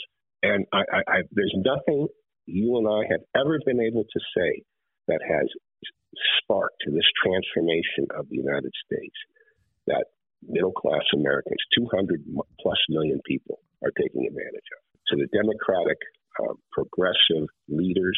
[0.42, 2.08] And I, I, I, there's nothing
[2.48, 4.64] you and I have ever been able to say
[5.12, 5.48] that has
[6.40, 9.20] sparked this transformation of the United States
[9.88, 10.08] that
[10.48, 12.24] middle class Americans, 200
[12.64, 14.82] plus million people, are taking advantage of.
[15.12, 16.00] So the Democratic,
[16.40, 18.16] uh, progressive leaders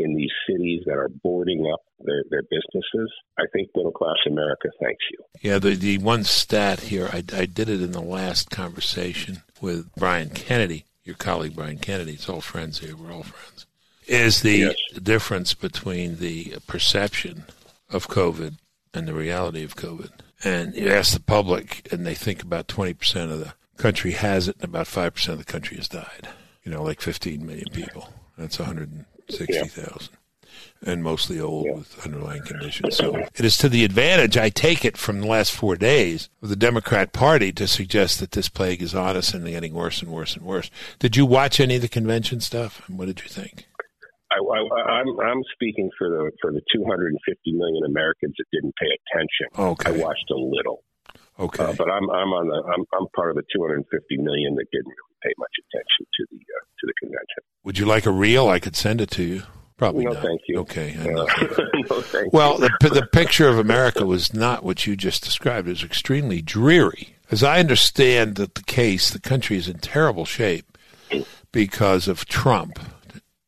[0.00, 4.68] in these cities that are boarding up their, their businesses, I think middle class America
[4.82, 5.18] thanks you.
[5.42, 9.94] Yeah, the, the one stat here, I, I did it in the last conversation with
[9.94, 12.12] Brian Kennedy, your colleague Brian Kennedy.
[12.12, 12.96] It's all friends here.
[12.96, 13.66] We're all friends.
[14.06, 14.76] Is the Yes.
[15.02, 17.44] difference between the perception
[17.90, 18.54] of COVID
[18.92, 20.10] and the reality of COVID.
[20.42, 24.56] And you ask the public, and they think about 20% of the country has it,
[24.56, 26.28] and about 5% of the country has died.
[26.64, 28.08] You know, like 15 million people.
[28.36, 28.58] That's
[29.38, 30.14] 160,000.
[30.82, 31.74] And mostly old Yeah.
[31.74, 32.96] with underlying conditions.
[32.96, 36.48] So it is to the advantage, I take it, from the last four days of
[36.48, 40.10] the Democrat Party to suggest that this plague is on us and getting worse and
[40.10, 40.70] worse and worse.
[40.98, 42.82] Did you watch any of the convention stuff?
[42.88, 43.66] And what did you think?
[44.32, 48.86] I, I, I'm I'm speaking for the for the 250 million Americans that didn't pay
[48.86, 49.46] attention.
[49.72, 49.90] Okay.
[50.00, 50.82] I watched a little,
[51.40, 51.64] Okay.
[51.64, 54.86] uh, but I'm I'm on the I'm I'm part of the 250 million that didn't
[54.86, 57.42] really pay much attention to the uh, to the convention.
[57.64, 58.48] Would you like a reel?
[58.48, 59.42] I could send it to you.
[59.76, 60.22] Probably No, not.
[60.22, 60.58] thank you.
[60.60, 60.94] Okay.
[60.98, 61.04] Uh,
[61.88, 65.66] no, thank Well, the, the picture of America was not what you just described.
[65.68, 67.16] It was extremely dreary.
[67.30, 70.76] As I understand that the case, the country is in terrible shape
[71.50, 72.78] because of Trump.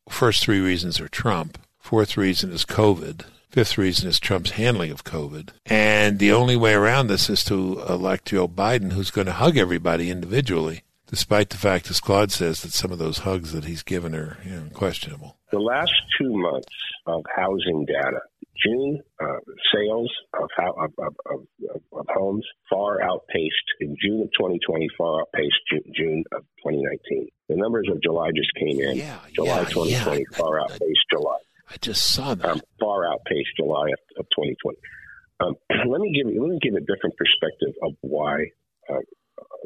[0.09, 1.59] First three reasons are Trump.
[1.77, 3.25] Fourth reason is COVID.
[3.53, 5.49] Fifth reason is Trump's handling of COVID.
[5.67, 9.57] And the only way around this is to elect Joe Biden, who's going to hug
[9.57, 13.83] everybody individually, despite the fact, as Claude says, that some of those hugs that he's
[13.83, 15.37] given are you know, questionable.
[15.51, 16.73] The last two months
[17.05, 18.21] of housing data,
[18.65, 19.37] June uh,
[19.71, 24.87] sales of, how, of, of, of, of, of homes far outpaced in June of 2020,
[24.97, 27.27] far outpaced June, June of 2019.
[27.49, 28.97] The numbers of July just came in.
[28.97, 30.37] Yeah, July yeah, 2020 yeah.
[30.37, 31.37] far outpaced July.
[31.69, 32.49] I just saw that.
[32.49, 34.77] um, far outpaced July of, of 2020.
[35.39, 35.55] Um,
[35.91, 38.45] let me give you, let me give a different perspective of why
[38.89, 39.03] uh,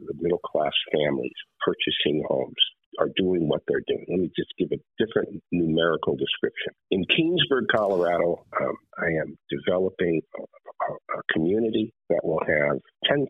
[0.06, 1.36] the middle class families
[1.66, 2.56] purchasing homes
[3.00, 4.06] are doing what they're doing.
[4.10, 6.74] Let me just give a different numerical description.
[6.92, 13.28] In Keenesburg, Colorado, um, I am developing a, a, a community that will have 10,000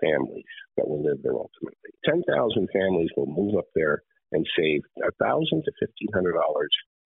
[0.00, 0.44] families
[0.76, 1.90] that will live there ultimately.
[2.04, 4.80] 10,000 families will move up there and save
[5.18, 6.32] 1,000 to $1,500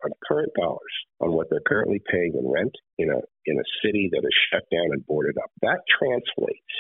[0.05, 4.09] on current dollars on what they're currently paying in rent in a in a city
[4.13, 5.51] that is shut down and boarded up.
[5.63, 6.75] That translates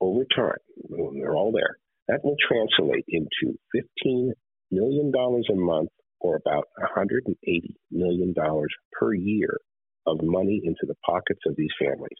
[0.00, 0.62] over time.
[0.88, 1.76] when They're all there.
[2.08, 4.32] That will translate into fifteen
[4.70, 5.90] million dollars a month,
[6.20, 9.58] or about one hundred and eighty million dollars per year
[10.06, 12.18] of money into the pockets of these families.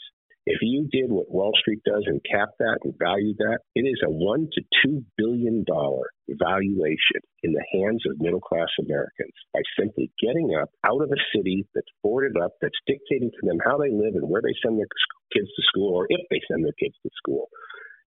[0.51, 4.03] If you did what Wall Street does and cap that and value that, it is
[4.03, 9.61] a one to two billion dollar valuation in the hands of middle class Americans by
[9.79, 13.79] simply getting up out of a city that's boarded up, that's dictating to them how
[13.79, 14.91] they live and where they send their
[15.33, 17.47] kids to school, or if they send their kids to school,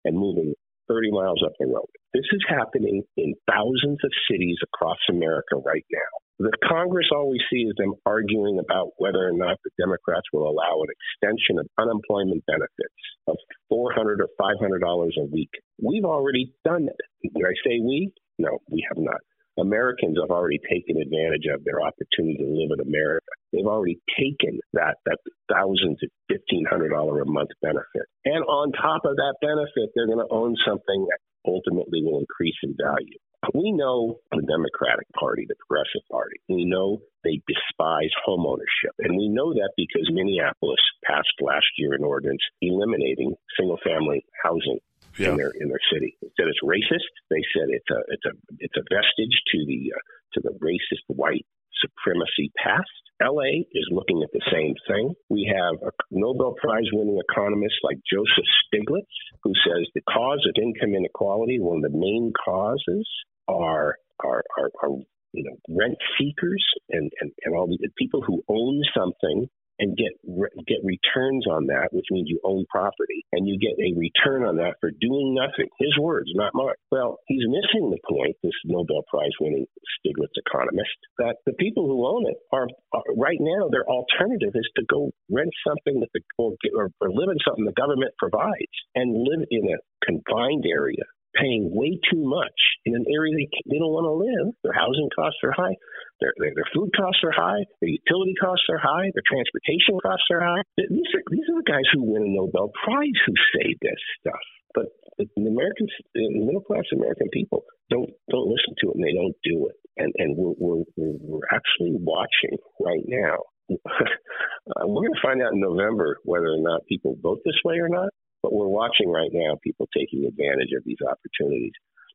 [0.04, 0.52] and moving
[0.88, 1.88] 30 miles up the road.
[2.12, 6.12] This is happening in thousands of cities across America right now.
[6.38, 10.90] The Congress always sees them arguing about whether or not the Democrats will allow an
[10.90, 13.36] extension of unemployment benefits of
[13.68, 15.50] 400 or 500 dollars a week.
[15.80, 17.00] We've already done it.
[17.22, 18.10] Did I say we?
[18.38, 19.20] No, we have not.
[19.58, 23.30] Americans have already taken advantage of their opportunity to live in America.
[23.54, 28.72] They've already taken that that thousand to fifteen hundred dollar a month benefit, and on
[28.72, 33.18] top of that benefit, they're going to own something that ultimately will increase in value.
[33.52, 36.40] We know the Democratic Party, the Progressive Party.
[36.48, 41.92] We know they despise home ownership, and we know that because Minneapolis passed last year
[41.92, 44.80] an ordinance eliminating single family housing
[45.18, 45.30] Yeah.
[45.30, 46.16] in their in their city.
[46.22, 47.12] They said it's racist.
[47.30, 50.02] They said it's a it's a it's a vestige to the uh,
[50.34, 51.44] to the racist white
[51.80, 52.90] supremacy past.
[53.22, 55.14] LA is looking at the same thing.
[55.30, 59.06] We have a Nobel Prize winning economist like Joseph Stiglitz
[59.44, 63.08] who says the cause of income inequality, one of the main causes
[63.46, 64.90] are are are, are
[65.32, 69.48] you know rent seekers and, and, and all the people who own something
[69.78, 73.74] and get re- get returns on that, which means you own property, and you get
[73.78, 75.68] a return on that for doing nothing.
[75.78, 76.78] His words, not mine.
[76.90, 78.36] Well, he's missing the point.
[78.42, 79.66] This Nobel Prize winning
[79.98, 84.68] Stiglitz economist that the people who own it are, are right now their alternative is
[84.76, 88.74] to go rent something that the or, or, or live in something the government provides
[88.94, 91.04] and live in a confined area
[91.34, 92.54] paying way too much
[92.86, 94.54] in an area they, they don't want to live.
[94.62, 95.74] Their housing costs are high.
[96.20, 97.64] Their, their, their food costs are high.
[97.80, 99.10] Their utility costs are high.
[99.10, 100.62] Their transportation costs are high.
[100.78, 104.44] These are, these are the guys who win a Nobel Prize who say this stuff.
[104.74, 104.86] But
[105.18, 109.38] the Americans, the middle class American people don't don't listen to it and they don't
[109.44, 109.76] do it.
[109.96, 113.38] And and we're we're, we're, we're actually watching right now.
[113.70, 117.78] uh, we're going to find out in November whether or not people vote this way
[117.78, 118.10] or not.
[118.42, 121.72] But we're watching right now people taking advantage of these opportunities.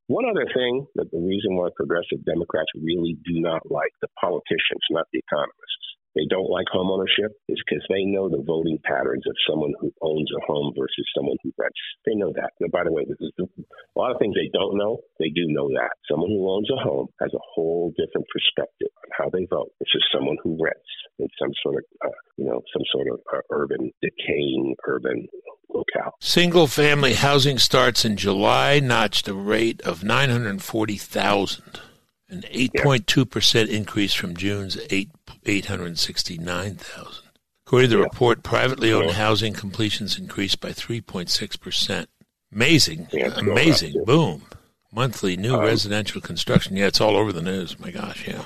[0.09, 4.81] One other thing that the reason why progressive Democrats really do not like the politicians,
[4.89, 5.78] not the economists,
[6.15, 10.29] they don't like homeownership is because they know the voting patterns of someone who owns
[10.33, 11.77] a home versus someone who rents.
[12.05, 12.51] They know that.
[12.59, 14.97] And by the way, this is a lot of things they don't know.
[15.19, 19.09] They do know that someone who owns a home has a whole different perspective on
[19.17, 20.89] how they vote versus someone who rents
[21.19, 25.27] in some sort of, uh, you know, some sort of uh, urban decaying urban
[25.69, 26.13] locale.
[26.19, 31.81] Single family housing starts in July notched a rate of 940,000
[32.29, 35.09] an 8.2% increase from June's 8,
[35.45, 37.23] 869,000.
[37.65, 38.03] According to the yeah.
[38.03, 39.13] report, privately owned yeah.
[39.13, 42.07] housing completions increased by 3.6%.
[42.51, 43.07] Amazing.
[43.35, 44.03] Amazing.
[44.05, 44.43] Boom.
[44.91, 46.75] Monthly new um, residential construction.
[46.75, 47.79] Yeah, it's all over the news.
[47.79, 48.45] My gosh, yeah.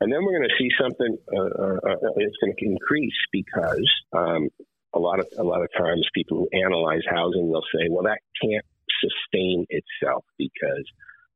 [0.00, 1.18] And then we're going to see something.
[1.36, 4.48] Uh, uh, uh it's going to increase because um,
[4.94, 8.20] a lot of a lot of times people who analyze housing, they'll say, "Well, that
[8.40, 8.64] can't
[9.02, 10.84] sustain itself because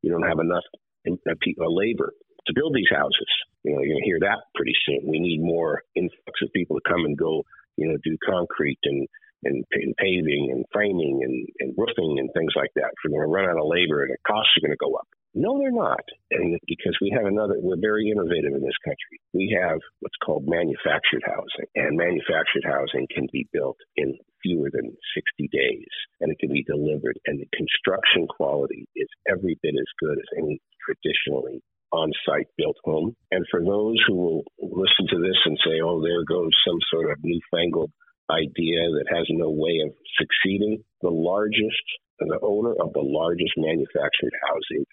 [0.03, 0.65] you don't have enough
[1.09, 2.13] Uh, uh, labor
[2.47, 3.31] to build these houses.
[3.63, 5.07] You know, you're going to hear that pretty soon.
[5.07, 7.45] We need more influx of people to come and go,
[7.77, 9.09] you know, do concrete and
[9.45, 12.95] and, and paving and framing and, and roofing and things like that.
[13.03, 15.09] We're going to run out of labor and the costs are going to go up.
[15.35, 16.05] No, they're not.
[16.31, 19.19] And because we have another, we're very innovative in this country.
[19.33, 24.97] We have what's called manufactured housing, and manufactured housing can be built in fewer than
[25.15, 27.19] 60 days, and it can be delivered.
[27.27, 31.63] And the construction quality is every bit as good as any traditionally
[31.93, 33.15] on-site built home.
[33.31, 37.11] And for those who will listen to this and say, "Oh, there goes some sort
[37.11, 37.93] of newfangled
[38.31, 41.85] idea that has no way of succeeding," the largest
[42.19, 44.85] the owner of the largest manufactured housing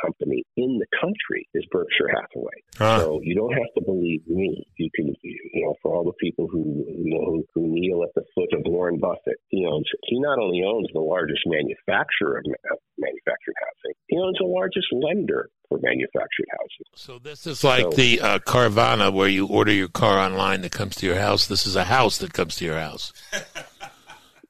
[0.00, 2.58] company in the country is Berkshire Hathaway.
[2.76, 3.00] Huh.
[3.00, 4.66] So you don't have to believe me.
[4.76, 8.24] You can, you know, for all the people who you know who kneel at the
[8.34, 9.88] foot of Warren Buffett, he owns.
[10.04, 15.48] He not only owns the largest manufacturer of manufactured housing, he owns the largest lender
[15.68, 16.86] for manufactured housing.
[16.94, 20.72] So this is like so, the uh, Carvana, where you order your car online that
[20.72, 21.46] comes to your house.
[21.46, 23.12] This is a house that comes to your house.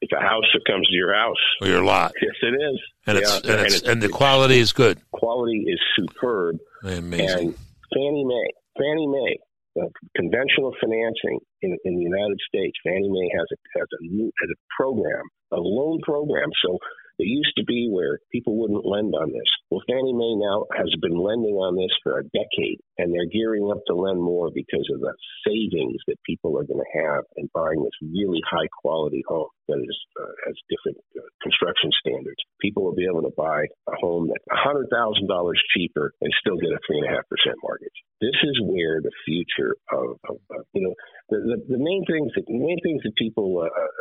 [0.07, 2.13] It's a house that comes to your house or your lot.
[2.23, 2.81] Yes, it is.
[3.09, 5.01] And it's, and, it's, and, and the quality is good.
[5.11, 6.59] Quality is superb.
[6.85, 7.27] Amazing.
[7.27, 7.55] And
[7.91, 9.37] Fannie Mae, Fannie Mae,
[9.83, 14.31] uh, conventional financing in, in the United States, Fannie Mae has a has a new
[14.41, 16.51] has a program, a loan program.
[16.65, 16.79] So
[17.19, 19.51] it used to be where people wouldn't lend on this.
[19.71, 23.73] Well, Fannie Mae now has been lending on this for a decade, and they're gearing
[23.73, 25.15] up to lend more because of the
[25.49, 29.81] savings that people are going to have in buying this really high quality home that
[29.81, 32.39] is uh, has different uh, construction standards.
[32.61, 36.61] People will be able to buy a home that's hundred thousand dollars cheaper and still
[36.61, 37.97] get a three and a half percent mortgage.
[38.21, 40.37] This is where the future of, of,
[40.73, 40.95] you know
[41.33, 43.93] the, the, the main things that the main things that people uh, uh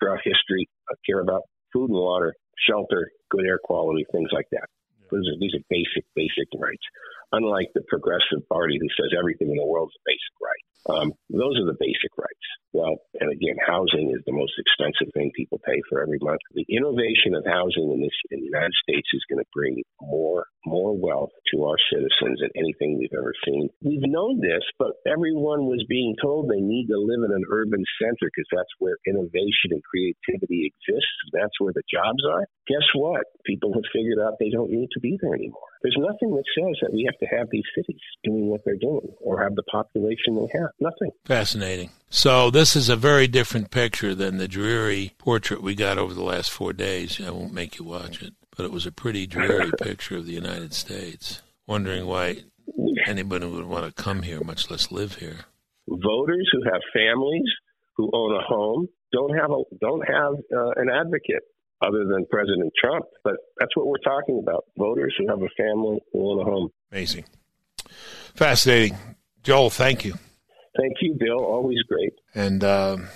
[0.00, 2.34] throughout history uh, care about food and water
[2.68, 4.68] shelter, good air quality, things like that.
[5.12, 6.82] Are, these are basic, basic rights.
[7.34, 10.64] Unlike the Progressive Party who says everything in the world is a basic right.
[10.84, 12.46] Um, those are the basic rights.
[12.74, 16.42] Well, and again, housing is the most expensive thing people pay for every month.
[16.52, 20.46] The innovation of housing in this in the United States is going to bring more
[20.66, 23.68] more wealth to our citizens than anything we've ever seen.
[23.80, 27.84] We've known this, but everyone was being told they need to live in an urban
[28.00, 31.16] center because that's where innovation and creativity exists.
[31.32, 32.44] That's where the jobs are.
[32.66, 33.22] Guess what?
[33.46, 35.73] People have figured out they don't need to be there anymore.
[35.84, 39.06] There's nothing that says that we have to have these cities doing what they're doing
[39.20, 40.70] or have the population they have.
[40.80, 41.10] Nothing.
[41.24, 41.90] Fascinating.
[42.08, 46.24] So this is a very different picture than the dreary portrait we got over the
[46.24, 47.20] last four days.
[47.20, 50.32] I won't make you watch it but it was a pretty dreary picture of the
[50.32, 51.42] United States.
[51.66, 52.38] Wondering why
[53.06, 55.40] anybody would want to come here, much less live here.
[55.88, 57.48] Voters who have families
[57.96, 61.42] who own a home don't have a don't have uh, an advocate
[61.86, 63.04] other than President Trump.
[63.22, 66.70] But that's what we're talking about: voters who have a family who own a home.
[66.92, 67.24] Amazing,
[68.34, 68.96] fascinating,
[69.42, 69.70] Joel.
[69.70, 70.14] Thank you.
[70.76, 71.38] Thank you, Bill.
[71.38, 72.14] Always great.
[72.34, 73.08] And um,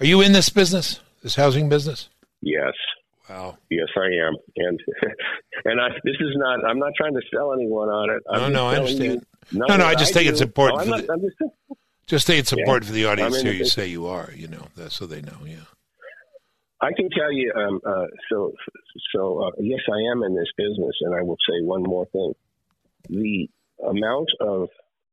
[0.00, 2.08] are you in this business, this housing business?
[2.40, 2.72] Yes.
[3.28, 3.56] Wow.
[3.70, 4.80] Yes, I am, and
[5.64, 6.64] and I, this is not.
[6.64, 8.22] I'm not trying to sell anyone on it.
[8.30, 9.24] I'm no, no, I understand.
[9.50, 10.32] No, no, I just I think do.
[10.32, 10.86] it's important.
[10.86, 11.52] No, not, the, just,
[12.06, 12.88] just, think it's important yeah.
[12.88, 14.30] for the audience to you say you are.
[14.36, 15.38] You know, that, so they know.
[15.46, 15.56] Yeah.
[16.80, 17.52] I can tell you.
[17.56, 18.52] Um, uh, so,
[19.14, 22.32] so uh, yes, I am in this business, and I will say one more thing:
[23.08, 23.48] the
[23.86, 24.68] amount of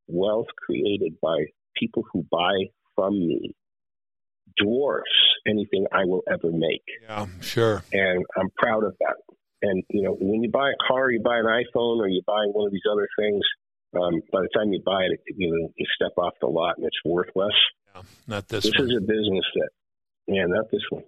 [0.08, 1.46] wealth created by
[1.76, 3.56] people who buy from me
[4.58, 5.10] dwarfs
[5.48, 6.84] anything I will ever make.
[7.04, 7.84] Yeah, sure.
[7.94, 9.16] And I'm proud of that.
[9.62, 12.46] And you know, when you buy a car, you buy an iPhone, or you buy
[12.52, 13.42] one of these other things.
[13.94, 16.86] Um, by the time you buy it, you know, you step off the lot and
[16.86, 17.54] it's worthless.
[17.94, 18.64] Yeah, not this.
[18.64, 18.90] This one.
[18.90, 19.70] is a business that,
[20.28, 21.04] yeah, not this one.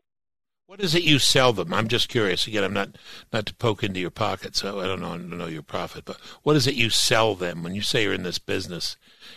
[0.65, 1.73] What is it you sell them?
[1.73, 2.47] I'm just curious.
[2.47, 2.97] Again, I'm not
[3.33, 6.05] not to poke into your pocket, so I don't know I don't know your profit,
[6.05, 8.95] but what is it you sell them when you say you're in this business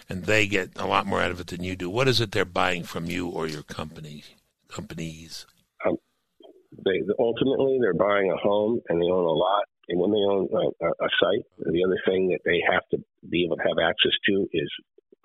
[0.08, 1.90] and they get a lot more out of it than you do?
[1.90, 4.22] What is it they're buying from you or your company
[4.68, 5.46] companies?
[5.84, 5.96] Um,
[6.84, 10.48] they ultimately they're buying a home and they own a lot, and when they own
[10.52, 14.12] a, a site, the other thing that they have to be able to have access
[14.28, 14.70] to is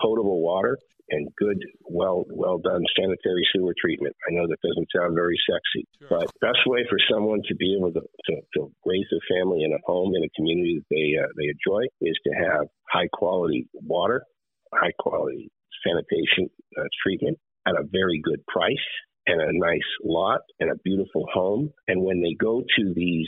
[0.02, 0.78] potable water
[1.12, 4.16] and good, well, well done sanitary sewer treatment.
[4.30, 7.92] I know that doesn't sound very sexy, but best way for someone to be able
[7.92, 11.28] to, to, to, raise a family in a home in a community that they uh,
[11.38, 14.24] they enjoy is to have high quality water,
[14.74, 15.52] high quality
[15.86, 17.38] sanitation uh, treatment
[17.68, 18.88] at a very good price
[19.28, 21.70] and a nice lot and a beautiful home.
[21.88, 23.28] And when they go to these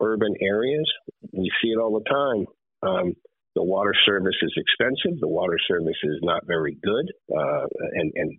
[0.00, 0.88] urban areas,
[1.32, 2.46] we see it all the time.
[2.82, 3.14] Um,
[3.54, 5.20] the water service is expensive.
[5.20, 8.38] The water service is not very good, uh, and and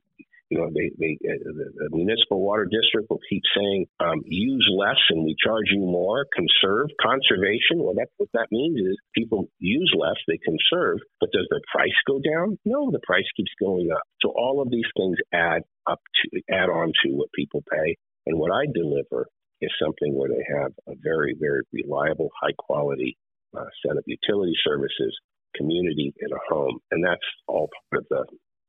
[0.49, 4.97] you know they they uh, the, municipal water district will keep saying um, use less
[5.09, 6.25] and we charge you more.
[6.33, 7.77] Conserve conservation.
[7.77, 11.97] Well, that what that means is people use less, they conserve, but does the price
[12.07, 12.57] go down?
[12.65, 14.03] No, the price keeps going up.
[14.21, 18.39] So all of these things add up to add on to what people pay, and
[18.39, 19.27] what I deliver
[19.61, 23.15] is something where they have a very very reliable, high quality
[23.57, 25.15] uh, set of utility services,
[25.55, 28.25] community, and a home, and that's all part of the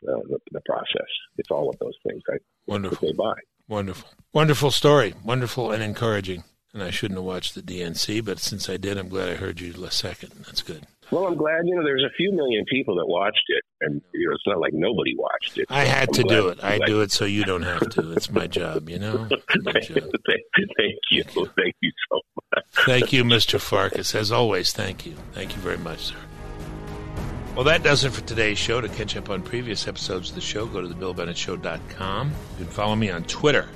[0.06, 1.08] uh, the, the, process.
[1.38, 2.22] It's all of those things.
[2.30, 3.08] I, Wonderful.
[3.08, 3.34] They buy.
[3.68, 4.10] Wonderful.
[4.34, 5.14] Wonderful story.
[5.24, 6.44] Wonderful and encouraging.
[6.74, 9.60] And I shouldn't have watched the DNC, but since I did, I'm glad I heard
[9.60, 10.32] you last second.
[10.44, 10.84] That's good.
[11.10, 11.60] Well, I'm glad.
[11.64, 14.58] You know, there's a few million people that watched it, and you know, it's not
[14.58, 15.66] like nobody watched it.
[15.70, 16.64] I had I'm to glad, do it.
[16.64, 18.12] I do it so you don't have to.
[18.12, 18.88] It's my job.
[18.88, 19.28] You know.
[19.62, 20.10] My job.
[20.26, 20.42] Thank,
[21.12, 21.24] you.
[21.56, 22.20] Thank you so
[22.52, 22.64] much.
[22.86, 23.60] Thank you, Mr.
[23.60, 24.14] Farkas.
[24.14, 25.14] As always, thank you.
[25.32, 26.16] Thank you very much, sir.
[27.54, 28.80] Well, that does it for today's show.
[28.80, 32.28] To catch up on previous episodes of the show, go to thebillbennettshow.com.
[32.58, 33.68] You can follow me on Twitter,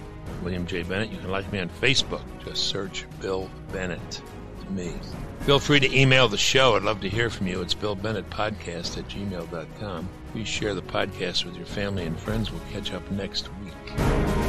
[0.43, 0.83] William J.
[0.83, 1.11] Bennett.
[1.11, 2.23] You can like me on Facebook.
[2.45, 4.23] Just search Bill Bennett
[4.61, 4.95] to me.
[5.41, 6.77] Feel free to email the show.
[6.77, 7.63] I'd love to hear from you.
[7.63, 10.09] It's billbennettpodcast at gmail.com.
[10.33, 12.51] Please share the podcast with your family and friends.
[12.51, 14.48] We'll catch up next week.